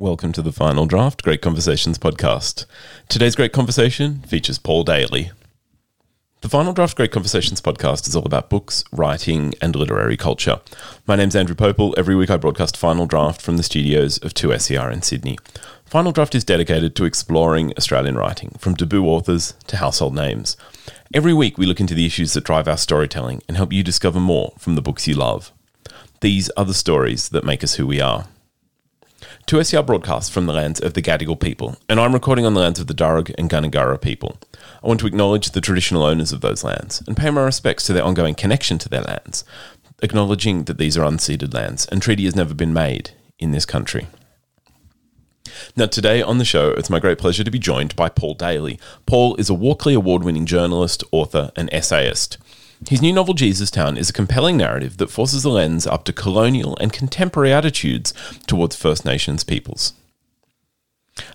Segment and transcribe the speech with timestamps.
[0.00, 2.66] Welcome to the Final Draft Great Conversations podcast.
[3.08, 5.30] Today's great conversation features Paul Daley.
[6.40, 10.60] The Final Draft Great Conversations podcast is all about books, writing, and literary culture.
[11.06, 11.94] My name's Andrew Pople.
[11.96, 15.38] Every week I broadcast Final Draft from the studios of 2SER in Sydney.
[15.84, 20.56] Final Draft is dedicated to exploring Australian writing, from debut authors to household names.
[21.14, 24.18] Every week we look into the issues that drive our storytelling and help you discover
[24.18, 25.52] more from the books you love.
[26.20, 28.26] These are the stories that make us who we are.
[29.46, 32.80] 2SER broadcasts from the lands of the Gadigal people, and I'm recording on the lands
[32.80, 34.38] of the Darug and Gundungurra people.
[34.82, 37.92] I want to acknowledge the traditional owners of those lands and pay my respects to
[37.92, 39.44] their ongoing connection to their lands,
[40.02, 44.06] acknowledging that these are unceded lands and treaty has never been made in this country.
[45.76, 48.80] Now, today on the show, it's my great pleasure to be joined by Paul Daley.
[49.04, 52.38] Paul is a Walkley Award winning journalist, author, and essayist.
[52.88, 56.12] His new novel, Jesus Town, is a compelling narrative that forces the lens up to
[56.12, 58.12] colonial and contemporary attitudes
[58.46, 59.94] towards First Nations peoples.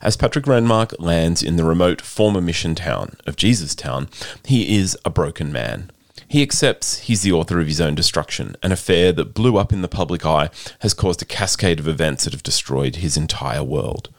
[0.02, 4.10] As Patrick Renmark lands in the remote former mission town of Jesus Town,
[4.46, 5.90] he is a broken man.
[6.28, 9.82] He accepts he's the author of his own destruction, an affair that blew up in
[9.82, 14.10] the public eye has caused a cascade of events that have destroyed his entire world.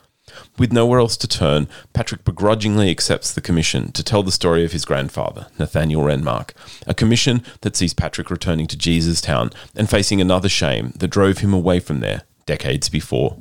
[0.58, 4.72] With nowhere else to turn, Patrick begrudgingly accepts the commission to tell the story of
[4.72, 6.50] his grandfather, Nathaniel Renmark,
[6.86, 11.38] a commission that sees Patrick returning to Jesus Town and facing another shame that drove
[11.38, 13.36] him away from there decades before.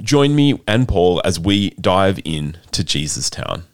[0.00, 3.64] Join me and Paul as we dive in to Jesus Town.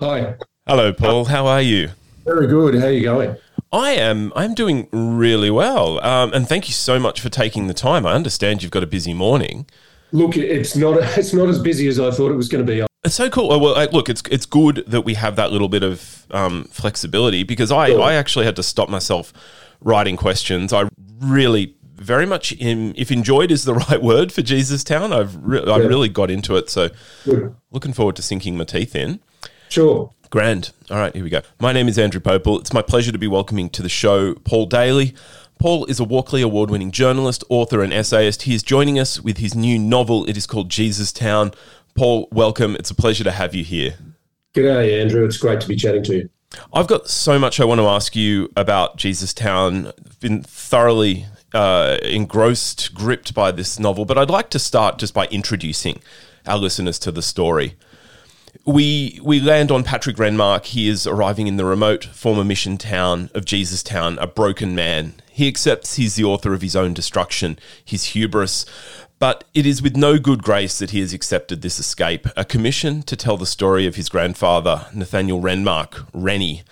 [0.00, 0.34] Hi.
[0.66, 1.26] Hello, Paul.
[1.26, 1.90] How are you?
[2.24, 2.74] Very good.
[2.76, 3.36] How are you going?
[3.72, 4.32] I am.
[4.34, 8.04] I'm doing really well, um, and thank you so much for taking the time.
[8.04, 9.66] I understand you've got a busy morning.
[10.12, 12.84] Look, it's not it's not as busy as I thought it was going to be.
[13.04, 13.48] It's so cool.
[13.48, 17.70] Well, look, it's it's good that we have that little bit of um, flexibility because
[17.70, 18.02] I Sure.
[18.02, 19.32] I actually had to stop myself
[19.80, 20.72] writing questions.
[20.72, 20.88] I
[21.20, 25.12] really very much in, if enjoyed is the right word for Jesus Town.
[25.12, 26.88] I've re- I really got into it, so
[27.24, 27.54] Good.
[27.70, 29.20] looking forward to sinking my teeth in.
[29.68, 30.10] Sure.
[30.30, 30.70] Grand.
[30.88, 31.42] All right, here we go.
[31.58, 32.60] My name is Andrew Pople.
[32.60, 35.12] It's my pleasure to be welcoming to the show Paul Daley.
[35.58, 38.42] Paul is a Walkley Award winning journalist, author, and essayist.
[38.42, 40.24] He is joining us with his new novel.
[40.26, 41.50] It is called Jesus Town.
[41.96, 42.76] Paul, welcome.
[42.76, 43.96] It's a pleasure to have you here.
[44.54, 45.24] G'day, Andrew.
[45.24, 46.30] It's great to be chatting to you.
[46.72, 49.88] I've got so much I want to ask you about Jesus Town.
[49.88, 55.12] I've been thoroughly uh, engrossed, gripped by this novel, but I'd like to start just
[55.12, 56.00] by introducing
[56.46, 57.74] our listeners to the story.
[58.64, 60.66] We we land on Patrick Renmark.
[60.66, 65.14] He is arriving in the remote former mission town of Jesus Town, a broken man.
[65.30, 68.66] He accepts he's the author of his own destruction, his hubris,
[69.18, 73.02] but it is with no good grace that he has accepted this escape, a commission
[73.02, 76.62] to tell the story of his grandfather, Nathaniel Renmark, Rennie.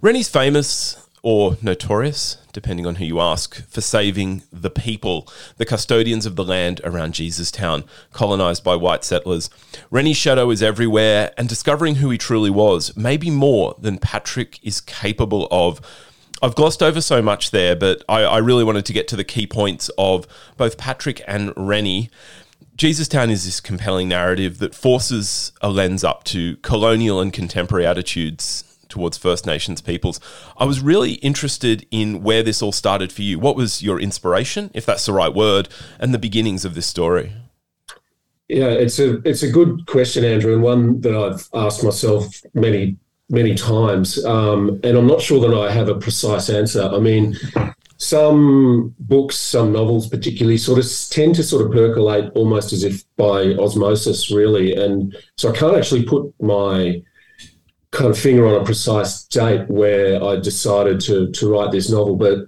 [0.00, 6.26] Rennie's famous or notorious, depending on who you ask, for saving the people, the custodians
[6.26, 9.50] of the land around Jesus Town, colonized by white settlers.
[9.90, 14.80] Rennie's shadow is everywhere, and discovering who he truly was, maybe more than Patrick is
[14.80, 15.80] capable of.
[16.42, 19.24] I've glossed over so much there, but I, I really wanted to get to the
[19.24, 22.10] key points of both Patrick and Rennie.
[22.76, 27.84] Jesus Town is this compelling narrative that forces a lens up to colonial and contemporary
[27.84, 30.20] attitudes towards First Nations peoples.
[30.56, 33.38] I was really interested in where this all started for you.
[33.38, 35.68] What was your inspiration, if that's the right word,
[35.98, 37.32] and the beginnings of this story?
[38.48, 42.96] Yeah, it's a it's a good question, Andrew, and one that I've asked myself many
[43.28, 46.82] many times, um, and I'm not sure that I have a precise answer.
[46.82, 47.36] I mean,
[47.98, 53.04] some books, some novels, particularly, sort of tend to sort of percolate almost as if
[53.16, 57.00] by osmosis, really, and so I can't actually put my
[57.92, 62.16] kind of finger on a precise date where I decided to to write this novel,
[62.16, 62.46] but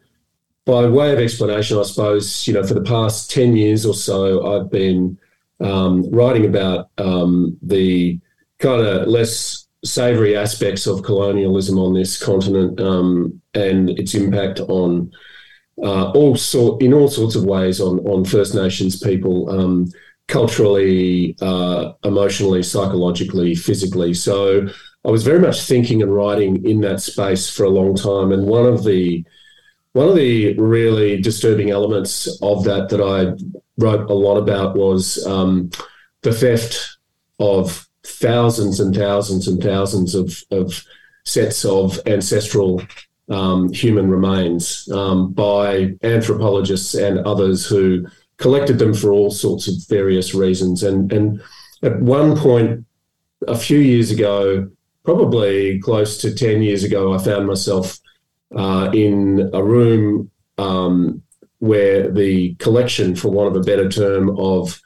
[0.65, 4.55] by way of explanation, I suppose you know for the past ten years or so,
[4.55, 5.19] I've been
[5.61, 8.21] um, writing about um, the
[8.59, 15.11] kind of less savoury aspects of colonialism on this continent um, and its impact on
[15.83, 19.91] uh, all sort in all sorts of ways on on First Nations people, um,
[20.29, 24.15] culturally, uh, emotionally, psychologically, physically.
[24.15, 24.69] So
[25.05, 28.47] I was very much thinking and writing in that space for a long time, and
[28.47, 29.25] one of the
[29.93, 33.35] one of the really disturbing elements of that that I
[33.79, 35.71] wrote a lot about was um,
[36.23, 36.97] the theft
[37.39, 40.83] of thousands and thousands and thousands of, of
[41.25, 42.83] sets of ancestral
[43.29, 48.07] um, human remains um, by anthropologists and others who
[48.39, 50.83] collected them for all sorts of various reasons.
[50.83, 51.43] And, and
[51.83, 52.85] at one point,
[53.47, 54.71] a few years ago,
[55.05, 57.99] probably close to 10 years ago, I found myself
[58.57, 61.23] uh, in a room um,
[61.59, 64.81] where the collection, for want of a better term, of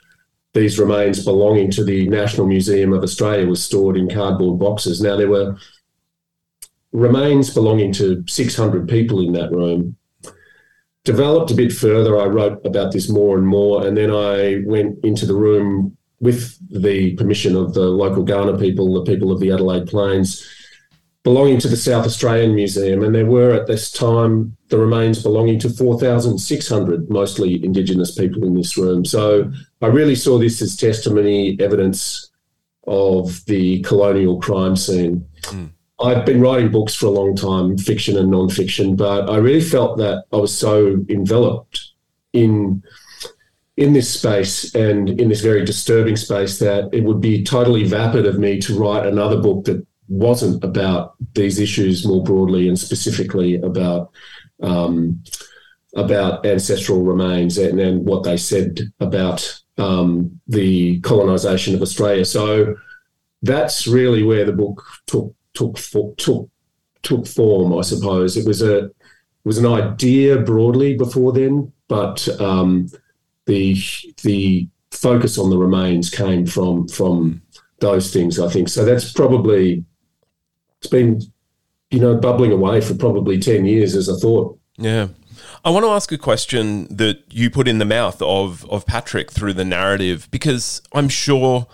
[0.54, 5.02] these remains belonging to the National Museum of Australia was stored in cardboard boxes.
[5.02, 5.56] Now, there were
[6.92, 9.96] remains belonging to 600 people in that room.
[11.04, 15.04] Developed a bit further, I wrote about this more and more, and then I went
[15.04, 19.52] into the room with the permission of the local Kaurna people, the people of the
[19.52, 20.46] Adelaide Plains,
[21.22, 25.58] belonging to the South Australian Museum, and there were at this time the remains belonging
[25.58, 29.04] to 4,600 mostly Indigenous people in this room.
[29.04, 29.50] So
[29.82, 32.30] I really saw this as testimony, evidence
[32.86, 35.26] of the colonial crime scene.
[35.42, 35.70] Mm.
[35.98, 39.98] I've been writing books for a long time, fiction and non-fiction, but I really felt
[39.98, 41.92] that I was so enveloped
[42.32, 42.82] in
[43.76, 48.26] in this space and in this very disturbing space that it would be totally vapid
[48.26, 53.56] of me to write another book that wasn't about these issues more broadly and specifically
[53.56, 54.10] about
[54.62, 55.22] um,
[55.94, 62.24] about ancestral remains and, and what they said about um, the colonization of Australia.
[62.24, 62.76] So
[63.42, 65.78] that's really where the book took took
[66.16, 66.48] took
[67.02, 67.76] took form.
[67.76, 68.92] I suppose it was a it
[69.44, 72.88] was an idea broadly before then, but um,
[73.46, 73.76] the
[74.22, 77.42] the focus on the remains came from from
[77.80, 78.38] those things.
[78.38, 78.84] I think so.
[78.84, 79.84] That's probably
[80.78, 81.20] it's been,
[81.90, 84.58] you know, bubbling away for probably 10 years as a thought.
[84.76, 85.08] Yeah.
[85.64, 89.30] I want to ask a question that you put in the mouth of, of Patrick
[89.30, 91.66] through the narrative, because I'm sure,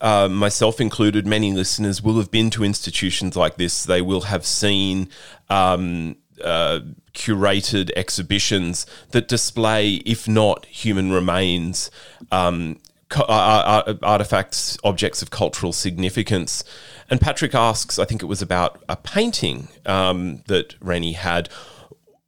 [0.00, 3.84] uh, myself included, many listeners will have been to institutions like this.
[3.84, 5.08] They will have seen
[5.48, 6.80] um, uh,
[7.12, 11.90] curated exhibitions that display, if not human remains,
[12.30, 12.78] um,
[13.12, 16.62] artifacts, objects of cultural significance.
[17.08, 21.48] And Patrick asks, I think it was about a painting um, that Rennie had.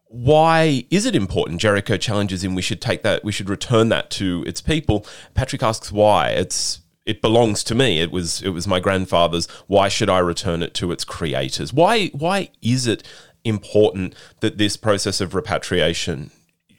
[0.08, 1.60] Why is it important?
[1.60, 2.54] Jericho challenges him.
[2.54, 3.24] We should take that.
[3.24, 5.06] We should return that to its people.
[5.34, 6.30] Patrick asks why.
[6.30, 8.00] It's it belongs to me.
[8.00, 9.46] It was it was my grandfather's.
[9.66, 11.72] Why should I return it to its creators?
[11.72, 13.02] Why why is it
[13.44, 16.30] important that this process of repatriation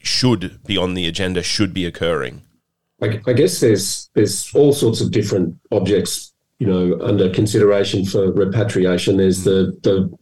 [0.01, 1.43] should be on the agenda?
[1.43, 2.41] Should be occurring?
[3.01, 8.31] I, I guess there's there's all sorts of different objects, you know, under consideration for
[8.31, 9.17] repatriation.
[9.17, 10.15] There's the the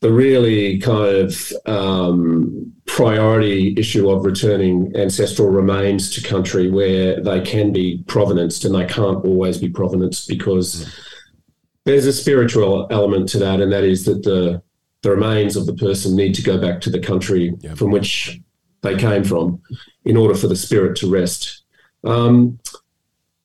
[0.00, 7.40] the really kind of um, priority issue of returning ancestral remains to country where they
[7.40, 10.94] can be provenanced and they can't always be provenanced because mm.
[11.84, 14.62] there's a spiritual element to that, and that is that the
[15.02, 17.76] the remains of the person need to go back to the country yep.
[17.76, 18.40] from which
[18.82, 19.60] they came from
[20.04, 21.62] in order for the spirit to rest.
[22.04, 22.58] Um,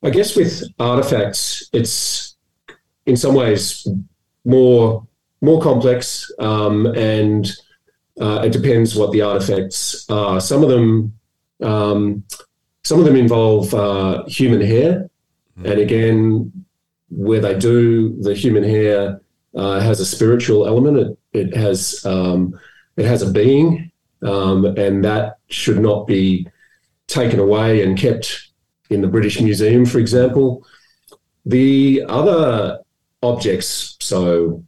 [0.03, 2.35] I guess with artifacts, it's
[3.05, 3.87] in some ways
[4.45, 5.07] more
[5.43, 7.51] more complex, um, and
[8.19, 10.39] uh, it depends what the artifacts are.
[10.39, 11.17] Some of them,
[11.63, 12.23] um,
[12.83, 15.09] some of them involve uh, human hair,
[15.59, 15.71] mm.
[15.71, 16.65] and again,
[17.09, 19.19] where they do, the human hair
[19.55, 20.97] uh, has a spiritual element.
[20.97, 22.59] It, it has um,
[22.97, 23.91] it has a being,
[24.21, 26.47] um, and that should not be
[27.07, 28.49] taken away and kept
[28.89, 30.65] in the British Museum, for example.
[31.45, 32.79] The other
[33.23, 34.63] objects, so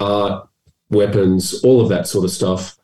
[0.00, 0.48] art,
[0.90, 2.76] weapons, all of that sort of stuff,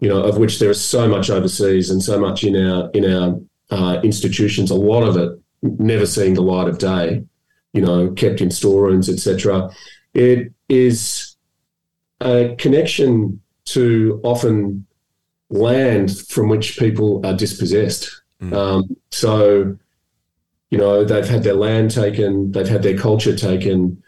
[0.00, 3.10] you know, of which there is so much overseas and so much in our in
[3.10, 3.40] our
[3.70, 4.70] uh, institutions.
[4.70, 7.24] A lot of it never seeing the light of day,
[7.72, 9.70] you know, kept in storerooms, etc.
[10.12, 11.31] It is
[12.24, 14.86] a connection to often
[15.50, 18.22] land from which people are dispossessed.
[18.40, 18.52] Mm.
[18.54, 19.76] Um, so
[20.72, 24.02] you know, they've had their land taken, they've had their culture taken.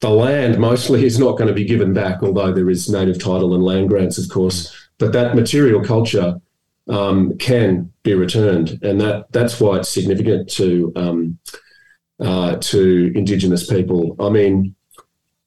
[0.00, 3.54] The land mostly is not going to be given back, although there is native title
[3.54, 4.74] and land grants, of course.
[4.98, 6.40] But that material culture
[6.88, 11.38] um, can be returned, and that that's why it's significant to um,
[12.18, 14.16] uh, to Indigenous people.
[14.18, 14.74] I mean,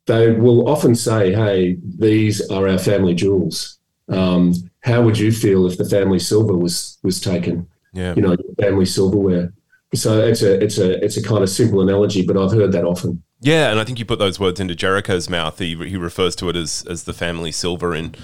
[0.06, 5.66] they will often say, "Hey, these are our family jewels." Um, how would you feel
[5.66, 7.68] if the family silver was was taken?
[7.94, 8.14] Yeah.
[8.16, 9.54] You know, family silverware.
[9.94, 12.84] So it's a it's a it's a kind of simple analogy, but I've heard that
[12.84, 13.24] often.
[13.40, 15.60] Yeah, and I think you put those words into Jericho's mouth.
[15.60, 18.16] He he refers to it as as the family silver in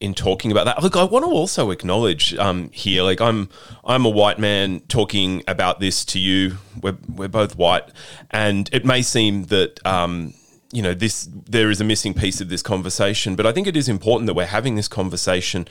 [0.00, 0.82] in talking about that.
[0.82, 3.48] Look, I want to also acknowledge um, here, like I'm
[3.84, 6.58] I'm a white man talking about this to you.
[6.80, 7.84] We're we're both white,
[8.30, 9.84] and it may seem that.
[9.86, 10.34] Um,
[10.76, 13.34] you know this there is a missing piece of this conversation.
[13.34, 15.66] But i think it is important that we're having this conversation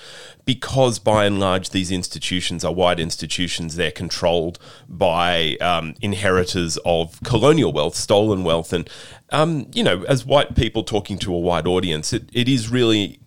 [0.45, 3.75] because by and large these institutions are white institutions.
[3.75, 4.57] They're controlled
[4.89, 8.73] by um, inheritors of colonial wealth stolen wealth.
[8.73, 8.89] And
[9.29, 13.19] um, you know as white people talking to a white audience it, it is really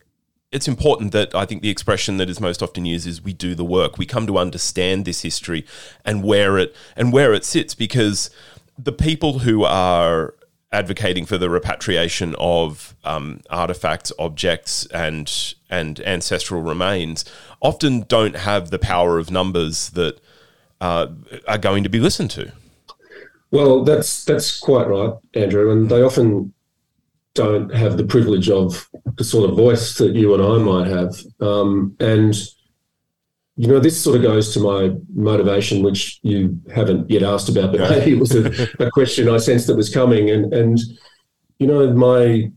[0.51, 3.55] it's important that I think the expression that is most often used is we do
[3.55, 3.99] the work.
[3.99, 5.65] We come to understand this history
[6.05, 8.31] and where it and where it sits because
[8.77, 10.35] the people who are
[10.71, 17.25] advocating for the repatriation of um, artifacts, objects, and and ancestral remains
[17.61, 20.21] often don't have the power of numbers that
[20.81, 21.07] uh,
[21.47, 22.53] are going to be listened to.
[23.51, 26.53] Well, that's that's quite right, Andrew, and they often
[27.35, 31.15] don't have the privilege of the sort of voice that you and I might have.
[31.41, 32.35] Um, and,
[33.59, 37.73] you know, this sort of goes to my motivation, which you haven't yet asked about,
[37.73, 40.31] but maybe it was a, a question I sensed that was coming.
[40.31, 40.79] And, and,
[41.59, 42.53] you know, my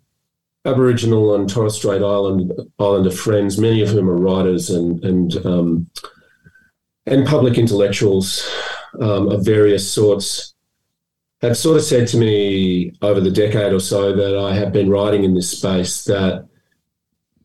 [0.63, 5.89] Aboriginal and Torres Strait Island Islander friends, many of whom are writers and, and, um,
[7.07, 8.47] and public intellectuals
[9.01, 10.53] um, of various sorts,
[11.41, 14.91] have sort of said to me over the decade or so that I have been
[14.91, 16.47] writing in this space that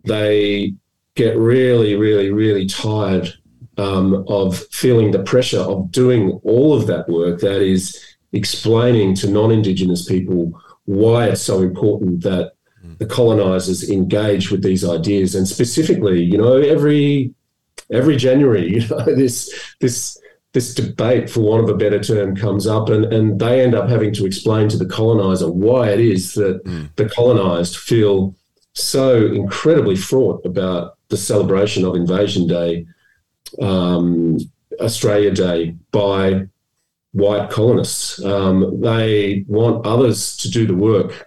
[0.04, 0.74] they
[1.14, 3.32] get really, really, really tired
[3.76, 7.98] um, of feeling the pressure of doing all of that work that is
[8.32, 12.52] explaining to non Indigenous people why it's so important that
[12.98, 15.34] the colonizers engage with these ideas.
[15.34, 17.34] And specifically, you know, every
[17.92, 20.18] every January, you know, this this
[20.52, 23.90] this debate, for want of a better term, comes up, and, and they end up
[23.90, 26.88] having to explain to the colonizer why it is that mm.
[26.96, 28.34] the colonized feel
[28.72, 32.86] so incredibly fraught about the celebration of Invasion Day,
[33.60, 34.38] um,
[34.80, 36.46] Australia Day, by
[37.12, 38.22] white colonists.
[38.22, 41.26] Um, they want others to do the work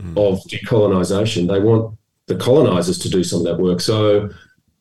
[0.00, 0.16] mm.
[0.16, 1.48] of decolonisation.
[1.48, 1.96] They want
[2.26, 3.80] the colonizers to do some of that work.
[3.80, 4.30] So,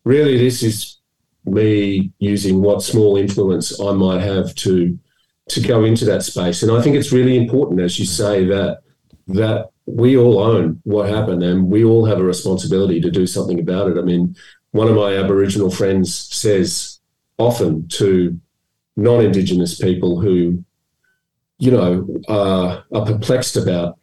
[0.04, 0.98] really, this is
[1.46, 4.98] me using what small influence I might have to
[5.48, 6.64] to go into that space.
[6.64, 8.80] And I think it's really important, as you say, that
[9.28, 13.60] that we all own what happened and we all have a responsibility to do something
[13.60, 13.98] about it.
[13.98, 14.36] I mean,
[14.76, 17.00] one of my Aboriginal friends says
[17.38, 18.40] often to
[18.96, 20.64] non-Indigenous people who,
[21.58, 23.98] you know, are, are perplexed about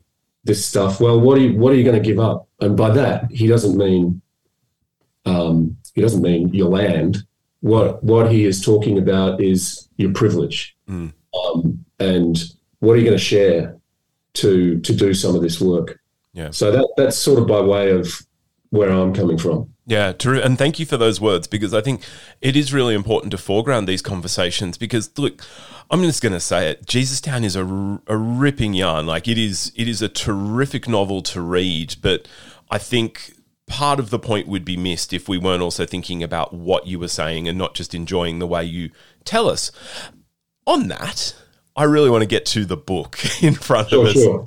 [0.45, 1.01] this stuff.
[1.01, 2.49] Well, what are you what are you going to give up?
[2.61, 4.21] And by that, he doesn't mean
[5.25, 7.25] um, he doesn't mean your land
[7.63, 11.13] what what he is talking about is your privilege, mm.
[11.33, 12.45] um, and
[12.81, 13.77] what are you going to share
[14.35, 16.01] to to do some of this work?
[16.35, 16.51] Yeah.
[16.51, 18.21] So that that's sort of by way of
[18.73, 19.71] where I'm coming from.
[19.85, 20.41] Yeah, true.
[20.41, 22.03] And thank you for those words because I think
[22.41, 25.45] it is really important to foreground these conversations because look,
[25.91, 26.87] I'm just going to say it.
[26.87, 27.65] Jesustown is a,
[28.07, 29.07] a ripping yarn.
[29.07, 32.27] Like it is, it is a terrific novel to read, but
[32.71, 33.35] I think
[33.67, 36.99] part of the point would be missed if we weren't also thinking about what you
[36.99, 38.89] were saying and not just enjoying the way you
[39.25, 39.71] tell us.
[40.67, 41.35] On that,
[41.77, 44.23] I really want to get to the book in front sure, of us.
[44.23, 44.47] Sure.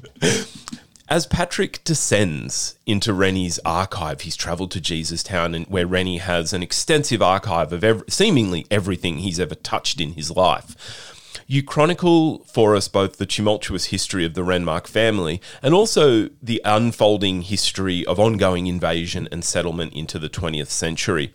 [1.08, 6.64] As Patrick descends into Rennie's archive, he's travelled to Jesustown, and where Rennie has an
[6.64, 11.06] extensive archive of seemingly everything he's ever touched in his life.
[11.46, 16.60] You chronicle for us both the tumultuous history of the Renmark family and also the
[16.66, 21.32] unfolding history of ongoing invasion and settlement into the 20th century.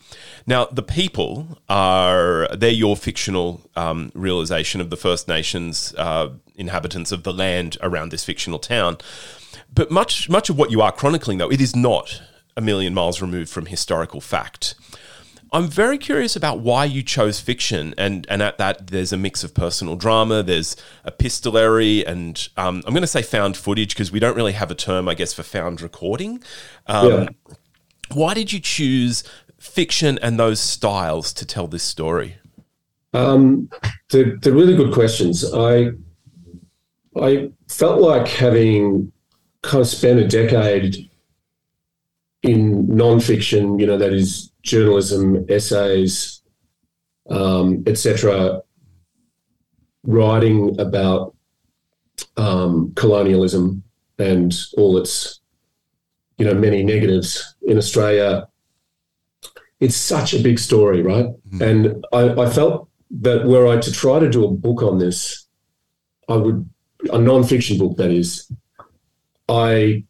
[0.49, 7.13] Now, the people are, they're your fictional um, realization of the First Nations uh, inhabitants
[7.13, 8.99] of the land around this fictional town.
[9.73, 12.23] But much, much of what you are chronicling, though, it is not
[12.57, 14.75] a million miles removed from historical fact.
[15.53, 19.43] I'm very curious about why you chose fiction, and and at that there's a mix
[19.43, 24.21] of personal drama, there's epistolary, and um, I'm going to say found footage because we
[24.21, 26.43] don't really have a term, I guess, for found recording.
[26.87, 27.29] Um, yeah.
[28.13, 29.25] Why did you choose
[29.59, 32.37] fiction and those styles to tell this story?
[33.13, 33.69] Um,
[34.11, 35.45] they're, they're really good questions.
[35.53, 35.91] I
[37.21, 39.11] I felt like having
[39.63, 41.11] kind of spent a decade
[42.43, 46.43] in nonfiction, you know, that is journalism, essays,
[47.29, 48.63] um, etc.,
[50.03, 51.35] writing about
[52.37, 53.83] um, colonialism
[54.19, 55.41] and all its,
[56.39, 58.49] you know, many negatives in Australia.
[59.81, 61.27] It's such a big story, right?
[61.27, 61.63] Mm-hmm.
[61.63, 62.89] And I, I felt
[63.23, 65.47] that were I to try to do a book on this,
[66.29, 66.69] I would
[67.13, 68.51] a non-fiction book that is,
[69.51, 70.05] I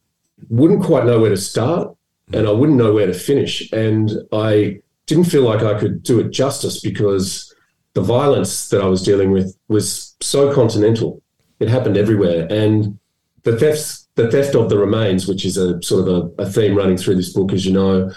[0.49, 1.97] wouldn't quite know where to start
[2.33, 3.71] and I wouldn't know where to finish.
[3.73, 7.53] And I didn't feel like I could do it justice because
[7.95, 11.23] the violence that I was dealing with was so continental.
[11.59, 12.47] It happened everywhere.
[12.51, 12.99] And
[13.43, 16.77] the theft, the theft of the remains, which is a sort of a, a theme
[16.77, 18.11] running through this book, as you know,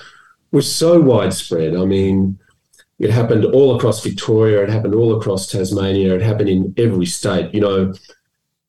[0.52, 1.76] was so widespread.
[1.76, 2.38] I mean,
[3.00, 7.54] it happened all across Victoria, it happened all across Tasmania, it happened in every state.
[7.54, 7.94] You know,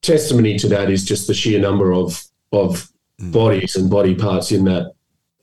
[0.00, 2.88] testimony to that is just the sheer number of of
[3.20, 3.32] mm.
[3.32, 4.92] bodies and body parts in that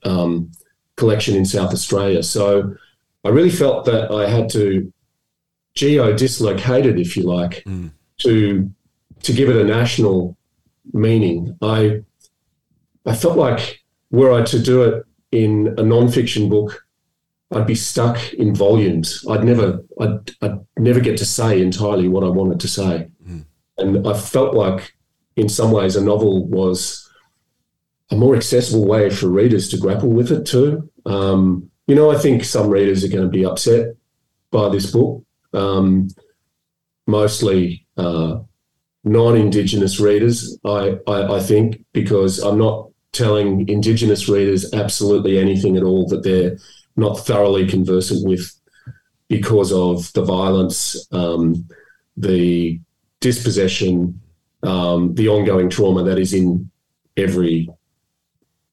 [0.04, 0.50] um,
[0.96, 2.22] collection in South Australia.
[2.22, 2.74] So
[3.24, 4.92] I really felt that I had to
[5.74, 7.90] geo dislocate it, if you like, mm.
[8.18, 8.70] to
[9.22, 10.36] to give it a national
[10.92, 11.56] meaning.
[11.62, 12.02] I
[13.06, 16.84] I felt like were I to do it in a non-fiction book,
[17.50, 19.24] I'd be stuck in volumes.
[19.28, 23.08] I'd never I'd, I'd never get to say entirely what I wanted to say.
[23.26, 23.44] Mm.
[23.78, 24.94] And I felt like
[25.36, 27.01] in some ways a novel was
[28.12, 30.88] a more accessible way for readers to grapple with it too.
[31.06, 33.94] Um, you know, I think some readers are going to be upset
[34.50, 36.08] by this book, um,
[37.06, 38.38] mostly uh,
[39.04, 40.58] non-Indigenous readers.
[40.64, 46.22] I, I, I think because I'm not telling Indigenous readers absolutely anything at all that
[46.22, 46.56] they're
[46.96, 48.54] not thoroughly conversant with
[49.28, 51.66] because of the violence, um,
[52.16, 52.78] the
[53.20, 54.20] dispossession,
[54.62, 56.70] um, the ongoing trauma that is in
[57.16, 57.68] every,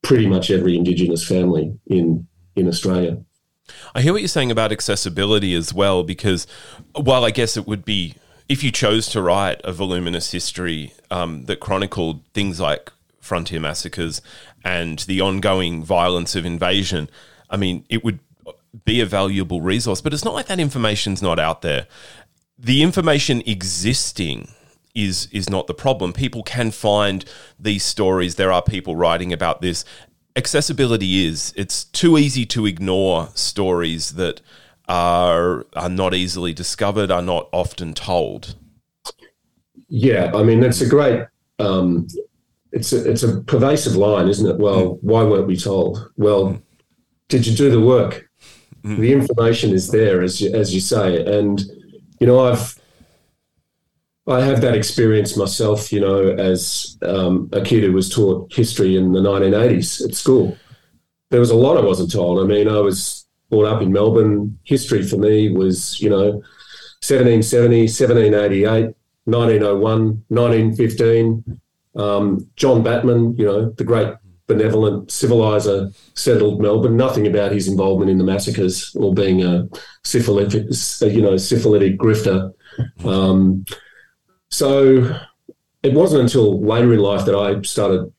[0.01, 3.23] pretty much every Indigenous family in in Australia.
[3.93, 6.47] I hear what you're saying about accessibility as well, because
[6.95, 8.15] while I guess it would be
[8.47, 12.91] if you chose to write a voluminous history um, that chronicled things like
[13.21, 14.21] frontier massacres
[14.65, 17.09] and the ongoing violence of invasion,
[17.49, 18.19] I mean, it would
[18.85, 20.01] be a valuable resource.
[20.01, 21.87] But it's not like that information's not out there.
[22.57, 24.49] The information existing
[25.05, 26.13] is is not the problem.
[26.13, 27.25] People can find
[27.59, 28.35] these stories.
[28.35, 29.85] There are people writing about this.
[30.35, 31.53] Accessibility is.
[31.55, 34.41] It's too easy to ignore stories that
[34.87, 38.55] are are not easily discovered, are not often told.
[39.87, 41.25] Yeah, I mean that's a great.
[41.59, 42.07] Um,
[42.71, 44.57] it's a it's a pervasive line, isn't it?
[44.57, 45.03] Well, mm.
[45.03, 46.11] why weren't we told?
[46.17, 46.61] Well, mm.
[47.27, 48.29] did you do the work?
[48.83, 48.97] Mm.
[48.97, 51.61] The information is there, as you, as you say, and
[52.19, 52.79] you know I've
[54.29, 58.95] I have that experience myself, you know, as um, a kid who was taught history
[58.95, 60.55] in the 1980s at school.
[61.31, 62.39] There was a lot I wasn't told.
[62.39, 64.57] I mean, I was brought up in Melbourne.
[64.63, 66.43] History for me was, you know,
[67.01, 68.95] 1770, 1788,
[69.25, 71.61] 1901, 1915.
[71.95, 74.13] Um, John Batman, you know, the great
[74.47, 76.97] benevolent civilizer, settled Melbourne.
[76.97, 79.67] Nothing about his involvement in the massacres or being a
[80.03, 80.65] syphilitic,
[81.01, 82.53] you know, syphilitic grifter.
[83.03, 83.65] Um,
[84.49, 85.19] so
[85.83, 88.11] it wasn't until later in life that I started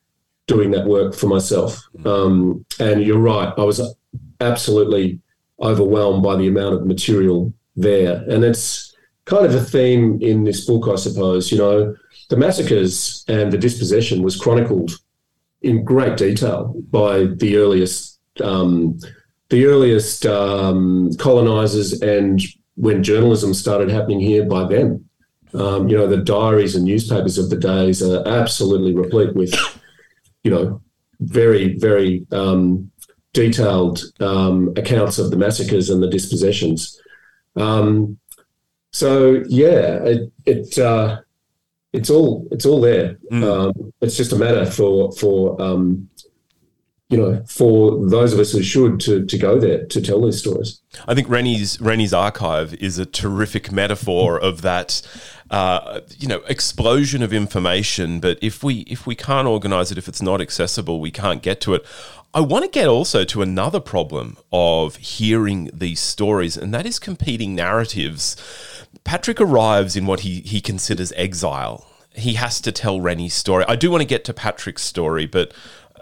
[0.47, 1.81] doing that work for myself.
[2.05, 3.81] Um, and you're right, I was
[4.41, 5.21] absolutely
[5.61, 8.25] overwhelmed by the amount of material there.
[8.29, 8.95] And it's
[9.27, 11.53] kind of a theme in this book, I suppose.
[11.53, 11.95] You know,
[12.31, 14.93] the massacres and the dispossession was chronicled
[15.63, 18.19] in great detail by the earliest.
[18.43, 18.99] Um,
[19.51, 22.41] the earliest um, colonizers and
[22.77, 25.10] when journalism started happening here by them.
[25.55, 29.55] Um, you know, the diaries and newspapers of the days are absolutely replete with,
[30.45, 30.81] you know,
[31.21, 32.91] very, very um,
[33.33, 37.01] detailed um, accounts of the massacres and the dispossessions.
[37.57, 38.19] Um,
[38.93, 41.21] so yeah, it, it uh,
[41.93, 43.19] it's all it's all there.
[43.33, 43.93] Mm.
[44.01, 46.09] it's just a matter for for um,
[47.11, 50.39] you know, for those of us who should to, to go there to tell these
[50.39, 50.81] stories.
[51.09, 55.03] I think Rennie's Rennie's archive is a terrific metaphor of that,
[55.51, 58.21] uh, you know, explosion of information.
[58.21, 61.61] But if we if we can't organize it, if it's not accessible, we can't get
[61.63, 61.85] to it.
[62.33, 67.01] I want to get also to another problem of hearing these stories, and that is
[67.01, 68.37] competing narratives.
[69.03, 71.85] Patrick arrives in what he he considers exile.
[72.13, 73.65] He has to tell Rennie's story.
[73.67, 75.53] I do want to get to Patrick's story, but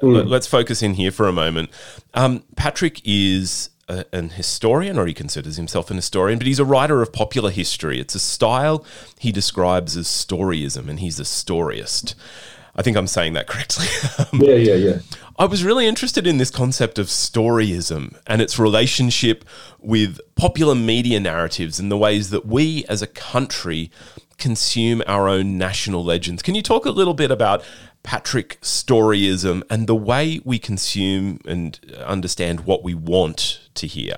[0.02, 0.28] Mm.
[0.28, 1.70] Let's focus in here for a moment.
[2.14, 6.64] Um, Patrick is a, an historian, or he considers himself an historian, but he's a
[6.64, 8.00] writer of popular history.
[8.00, 8.84] It's a style
[9.18, 12.14] he describes as storyism, and he's a storyist.
[12.76, 13.86] I think I'm saying that correctly.
[14.32, 14.98] Um, yeah, yeah, yeah.
[15.38, 19.44] I was really interested in this concept of storyism and its relationship
[19.78, 23.92] with popular media narratives and the ways that we as a country
[24.38, 26.42] consume our own national legends.
[26.42, 27.62] Can you talk a little bit about
[28.02, 34.16] Patrick storyism and the way we consume and understand what we want to hear?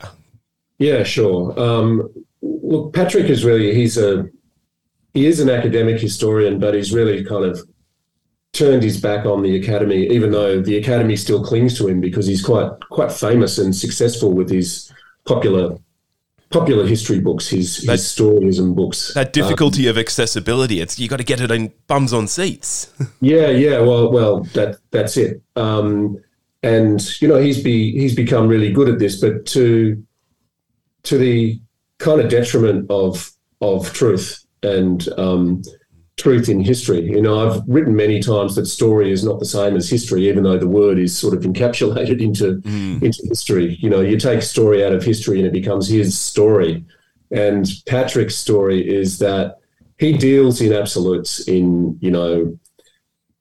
[0.79, 1.59] Yeah, sure.
[1.59, 2.09] Um,
[2.43, 4.29] look, Patrick is really he's a
[5.13, 7.61] he is an academic historian, but he's really kind of
[8.53, 12.27] turned his back on the academy, even though the academy still clings to him because
[12.27, 14.93] he's quite quite famous and successful with his
[15.27, 15.77] popular
[16.51, 19.15] popular history books, his, that, his storyism books.
[19.15, 20.81] That difficulty um, of accessibility.
[20.81, 22.93] It's you got to get it in bums on seats.
[23.21, 23.81] yeah, yeah.
[23.81, 25.43] Well, well, that that's it.
[25.57, 26.23] Um,
[26.63, 30.05] and you know, he's be he's become really good at this, but to
[31.05, 31.61] to the
[31.99, 35.63] kind of detriment of of truth and um,
[36.21, 37.03] truth in history.
[37.03, 40.43] You know, I've written many times that story is not the same as history, even
[40.43, 43.03] though the word is sort of encapsulated into mm.
[43.03, 43.77] into history.
[43.81, 46.85] You know, you take story out of history and it becomes his story.
[47.31, 49.59] And Patrick's story is that
[49.99, 52.59] he deals in absolutes, in you know,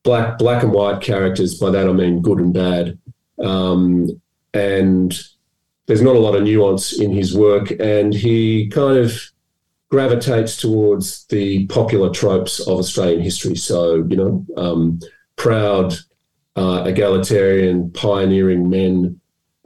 [0.03, 1.59] black black and white characters.
[1.59, 2.97] By that I mean good and bad.
[3.43, 4.21] Um,
[4.53, 5.17] and
[5.87, 9.19] there's not a lot of nuance in his work, and he kind of
[9.89, 13.55] gravitates towards the popular tropes of Australian history.
[13.55, 14.99] So, you know, um,
[15.35, 15.93] proud,
[16.55, 19.19] uh, egalitarian, pioneering men.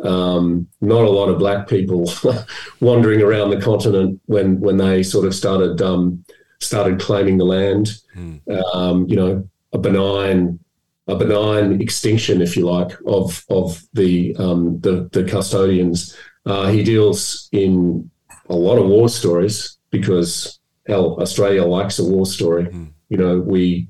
[0.04, 2.12] Um, not a lot of black people
[2.82, 6.26] wandering around the continent when when they sort of started um,
[6.60, 8.02] started claiming the land.
[8.16, 9.10] Mm.
[9.10, 10.60] you know, a benign
[11.08, 16.16] a benign extinction, if you like, of of the um, the, the, custodians.
[16.46, 18.10] Uh, he deals in
[18.50, 22.66] a lot of war stories because hell, Australia likes a war story.
[22.66, 22.90] Mm.
[23.08, 23.88] You know, we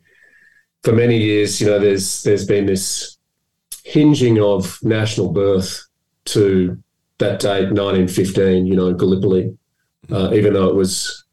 [0.83, 3.17] for many years, you know, there's there's been this
[3.83, 5.83] hinging of national birth
[6.25, 6.77] to
[7.17, 8.67] that date, 1915.
[8.67, 9.57] You know, Gallipoli,
[10.07, 10.13] hmm.
[10.13, 11.23] uh, even though it was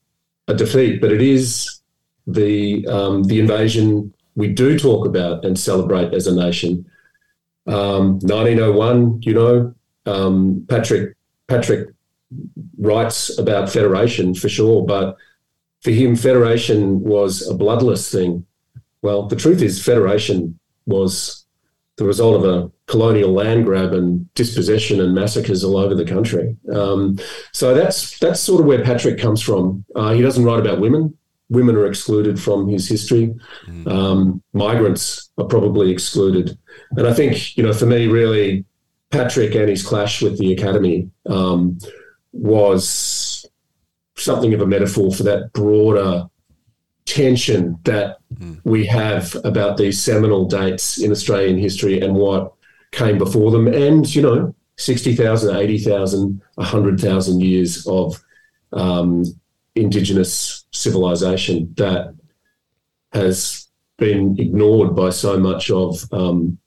[0.48, 1.80] a defeat, but it is
[2.26, 6.86] the um, the invasion we do talk about and celebrate as a nation.
[7.66, 9.74] Um, 1901, you know,
[10.06, 11.16] um, Patrick
[11.48, 11.88] Patrick
[12.78, 15.16] writes about federation for sure, but
[15.82, 18.46] for him, federation was a bloodless thing.
[19.02, 21.46] Well, the truth is, federation was
[21.96, 26.56] the result of a colonial land grab and dispossession and massacres all over the country.
[26.72, 27.18] Um,
[27.52, 29.84] so that's that's sort of where Patrick comes from.
[29.94, 31.16] Uh, he doesn't write about women.
[31.50, 33.34] Women are excluded from his history.
[33.66, 33.86] Mm.
[33.90, 36.56] Um, migrants are probably excluded.
[36.96, 38.64] And I think, you know, for me, really,
[39.10, 41.78] Patrick and his clash with the academy um,
[42.32, 43.46] was
[44.16, 46.28] something of a metaphor for that broader
[47.06, 48.60] tension that mm.
[48.64, 52.52] we have about these seminal dates in Australian history and what
[52.92, 53.66] came before them.
[53.66, 58.22] And, you know, 60,000, 80,000, 100,000 years of
[58.72, 59.24] um,
[59.74, 62.14] Indigenous civilization that
[63.12, 66.58] has been ignored by so much of um,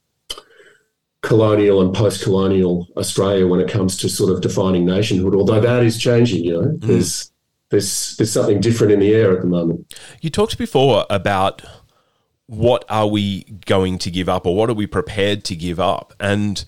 [1.24, 5.34] colonial and post-colonial Australia when it comes to sort of defining nationhood.
[5.34, 6.80] Although that is changing, you know, mm.
[6.80, 7.32] there's
[7.70, 9.92] there's there's something different in the air at the moment.
[10.20, 11.62] You talked before about
[12.46, 16.12] what are we going to give up, or what are we prepared to give up,
[16.20, 16.64] and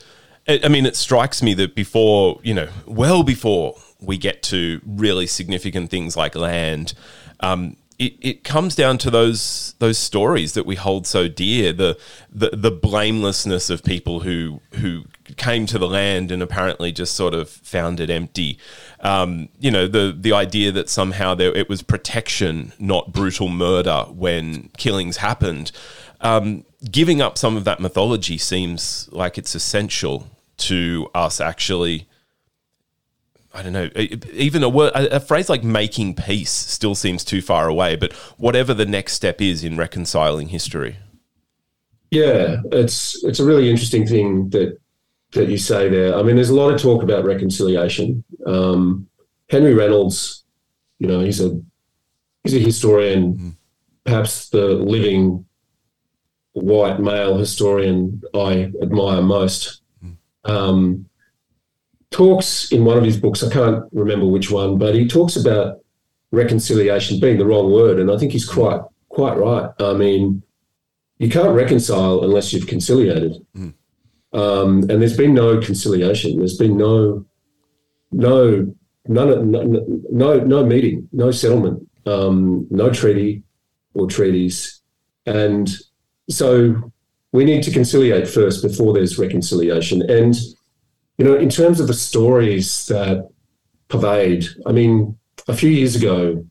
[0.49, 5.27] I mean, it strikes me that before you know, well before we get to really
[5.27, 6.95] significant things like land.
[7.41, 11.99] Um, it, it comes down to those those stories that we hold so dear the,
[12.31, 15.05] the the blamelessness of people who who
[15.37, 18.59] came to the land and apparently just sort of found it empty.
[19.01, 24.05] Um, you know the the idea that somehow there it was protection not brutal murder
[24.11, 25.73] when killings happened.
[26.21, 30.29] Um, giving up some of that mythology seems like it's essential
[30.59, 32.09] to us actually
[33.57, 33.89] I don't know.
[34.35, 37.97] Even a word, a phrase like "making peace" still seems too far away.
[37.97, 40.99] But whatever the next step is in reconciling history.
[42.11, 44.79] Yeah, it's it's a really interesting thing that
[45.33, 46.15] that you say there.
[46.15, 48.23] I mean, there's a lot of talk about reconciliation.
[48.47, 49.09] Um,
[49.49, 50.45] Henry Reynolds,
[50.99, 51.59] you know, he's a
[52.43, 53.57] he's a historian, mm.
[54.05, 55.47] perhaps the living
[56.53, 59.81] white male historian I admire most.
[60.05, 60.17] Mm.
[60.45, 61.09] Um,
[62.17, 65.81] talks in one of his books, I can't remember which one, but he talks about
[66.33, 68.01] reconciliation being the wrong word.
[68.01, 69.71] And I think he's quite quite right.
[69.79, 70.43] I mean,
[71.19, 73.35] you can't reconcile unless you've conciliated.
[73.55, 73.75] Mm.
[74.33, 76.39] Um, and there's been no conciliation.
[76.39, 77.27] There's been no
[78.13, 78.75] no
[79.07, 79.63] none no
[80.11, 83.43] no, no meeting, no settlement, um, no treaty
[83.93, 84.81] or treaties.
[85.27, 85.69] And
[86.31, 86.93] so
[87.33, 90.01] we need to conciliate first before there's reconciliation.
[90.11, 90.35] And
[91.19, 93.29] you know, in terms of the stories that
[93.89, 95.17] pervade, I mean,
[95.49, 96.45] a few years ago,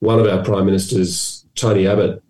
[0.00, 2.22] one of our prime ministers, Tony Abbott,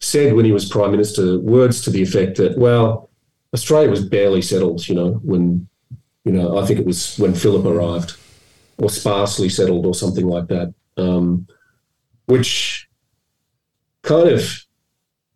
[0.00, 3.10] said when he was prime minister words to the effect that, well,
[3.52, 5.66] Australia was barely settled, you know, when,
[6.24, 8.16] you know, I think it was when Phillip arrived,
[8.78, 11.46] or sparsely settled, or something like that, um,
[12.26, 12.88] which
[14.02, 14.64] kind of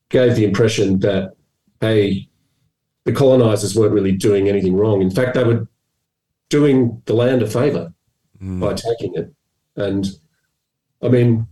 [0.08, 1.34] gave the impression that,
[1.80, 2.27] hey,
[3.08, 5.00] the colonizers weren't really doing anything wrong.
[5.00, 5.66] In fact, they were
[6.50, 7.94] doing the land a favor
[8.38, 8.60] mm.
[8.60, 9.32] by taking it.
[9.76, 10.06] And
[11.00, 11.46] I mean,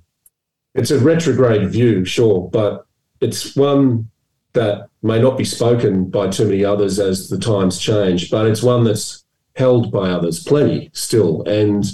[0.74, 2.86] it's a retrograde view, sure, but
[3.22, 4.10] it's one
[4.52, 8.62] that may not be spoken by too many others as the times change, but it's
[8.62, 11.42] one that's held by others plenty still.
[11.44, 11.86] And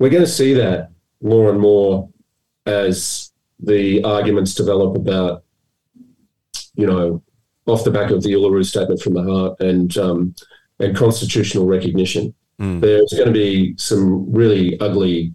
[0.00, 0.90] we're going to see that
[1.22, 2.08] more and more
[2.66, 3.30] as
[3.60, 5.44] the arguments develop about,
[6.74, 7.22] you know,
[7.68, 10.34] off the back of the Uluru Statement from the Heart and um,
[10.80, 12.34] and constitutional recognition.
[12.60, 12.80] Mm.
[12.80, 15.34] There's going to be some really ugly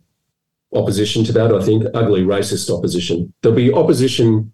[0.73, 1.53] opposition to that.
[1.53, 3.33] I think ugly racist opposition.
[3.41, 4.51] There'll be opposition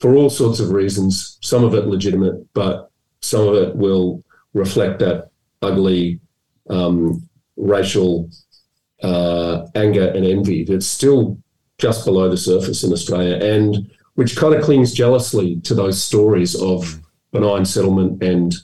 [0.00, 1.38] for all sorts of reasons.
[1.40, 2.90] Some of it legitimate, but
[3.20, 5.30] some of it will reflect that
[5.62, 6.20] ugly
[6.68, 8.30] um, racial
[9.02, 11.38] uh, anger and envy that's still
[11.78, 16.54] just below the surface in Australia, and which kind of clings jealously to those stories
[16.54, 17.00] of
[17.32, 18.54] benign settlement and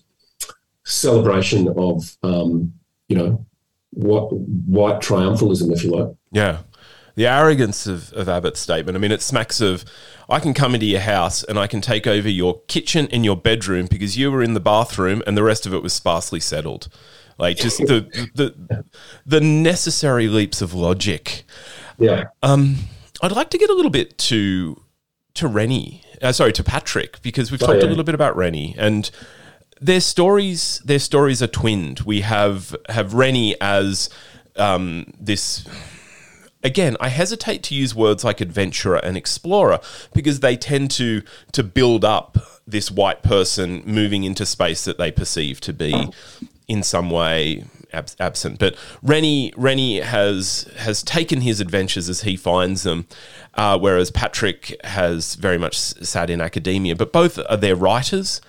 [0.85, 2.73] celebration of, um,
[3.09, 3.45] you know,
[3.91, 6.15] what white triumphalism, if you like.
[6.31, 6.59] Yeah.
[7.15, 8.97] The arrogance of, of Abbott's statement.
[8.97, 9.85] I mean, it smacks of
[10.29, 13.37] I can come into your house and I can take over your kitchen and your
[13.37, 16.89] bedroom because you were in the bathroom and the rest of it was sparsely settled.
[17.39, 18.85] Like just the the
[19.25, 21.45] the necessary leaps of logic.
[21.99, 22.25] Yeah.
[22.43, 22.77] Um,
[23.23, 24.83] I'd like to get a little bit to
[25.35, 26.03] to Rennie.
[26.21, 27.87] Uh, sorry, to Patrick because we've oh, talked yeah.
[27.87, 29.11] a little bit about Rennie and
[29.81, 32.01] their stories their stories are twinned.
[32.01, 34.11] We have have Rennie as
[34.57, 35.67] um, this
[36.63, 39.81] again, I hesitate to use words like adventurer and explorer
[40.15, 45.11] because they tend to to build up this white person moving into space that they
[45.11, 46.11] perceive to be
[46.67, 48.59] in some way ab- absent.
[48.59, 53.07] But Rennie Rennie has has taken his adventures as he finds them,
[53.55, 56.97] uh, whereas Patrick has very much sat in academia.
[56.97, 58.41] But both are their writers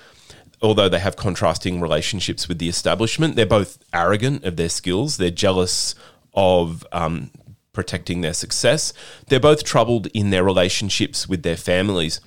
[0.62, 5.18] although they have contrasting relationships with the establishment, they're both arrogant of their skills.
[5.18, 5.96] They're jealous
[6.34, 7.32] of um,
[7.74, 8.94] protecting their success.
[9.28, 12.20] They're both troubled in their relationships with their families.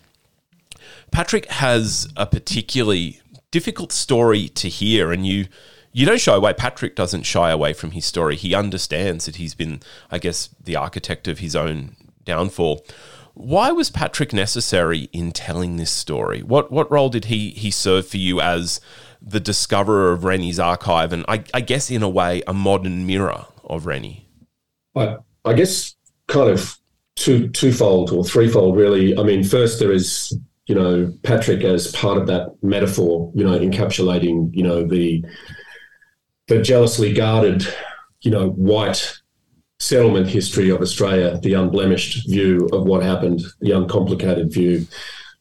[1.10, 3.20] Patrick has a particularly
[3.50, 5.46] difficult story to hear, and you
[5.92, 6.54] you don't shy away.
[6.54, 8.36] Patrick doesn't shy away from his story.
[8.36, 12.84] He understands that he's been, I guess, the architect of his own downfall.
[13.34, 16.42] Why was Patrick necessary in telling this story?
[16.42, 18.80] What what role did he he serve for you as
[19.20, 23.46] the discoverer of Rennie's archive, and I, I guess in a way a modern mirror
[23.64, 24.28] of Rennie?
[24.96, 25.94] I I guess
[26.26, 26.78] kind of
[27.16, 29.16] two twofold or threefold really.
[29.16, 33.58] I mean, first there is you know Patrick as part of that metaphor, you know,
[33.58, 35.24] encapsulating you know the
[36.56, 37.66] the jealously guarded,
[38.20, 39.20] you know, white
[39.80, 44.86] settlement history of Australia, the unblemished view of what happened, the uncomplicated view.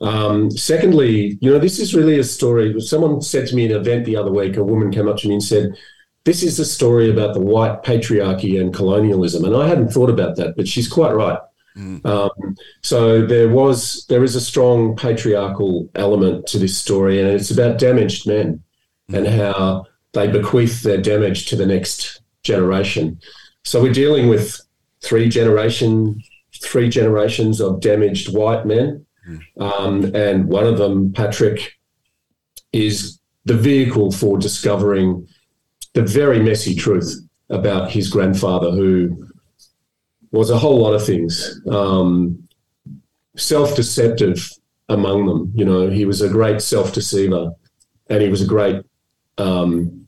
[0.01, 2.79] Um, secondly, you know, this is really a story.
[2.81, 5.27] Someone said to me in an event the other week, a woman came up to
[5.27, 5.77] me and said,
[6.23, 9.45] This is a story about the white patriarchy and colonialism.
[9.45, 11.39] And I hadn't thought about that, but she's quite right.
[11.77, 12.05] Mm.
[12.05, 17.51] Um, so there was there is a strong patriarchal element to this story, and it's
[17.51, 18.61] about damaged men
[19.09, 19.17] mm.
[19.17, 23.19] and how they bequeath their damage to the next generation.
[23.63, 24.59] So we're dealing with
[25.01, 26.21] three generation,
[26.61, 29.61] three generations of damaged white men, mm.
[29.61, 31.73] um, and one of them, Patrick,
[32.73, 35.27] is the vehicle for discovering
[35.93, 37.13] the very messy truth
[37.49, 39.27] about his grandfather, who
[40.31, 42.47] was a whole lot of things, um,
[43.35, 44.49] self-deceptive
[44.87, 45.51] among them.
[45.55, 47.51] You know, he was a great self-deceiver,
[48.09, 48.83] and he was a great
[49.37, 50.00] um,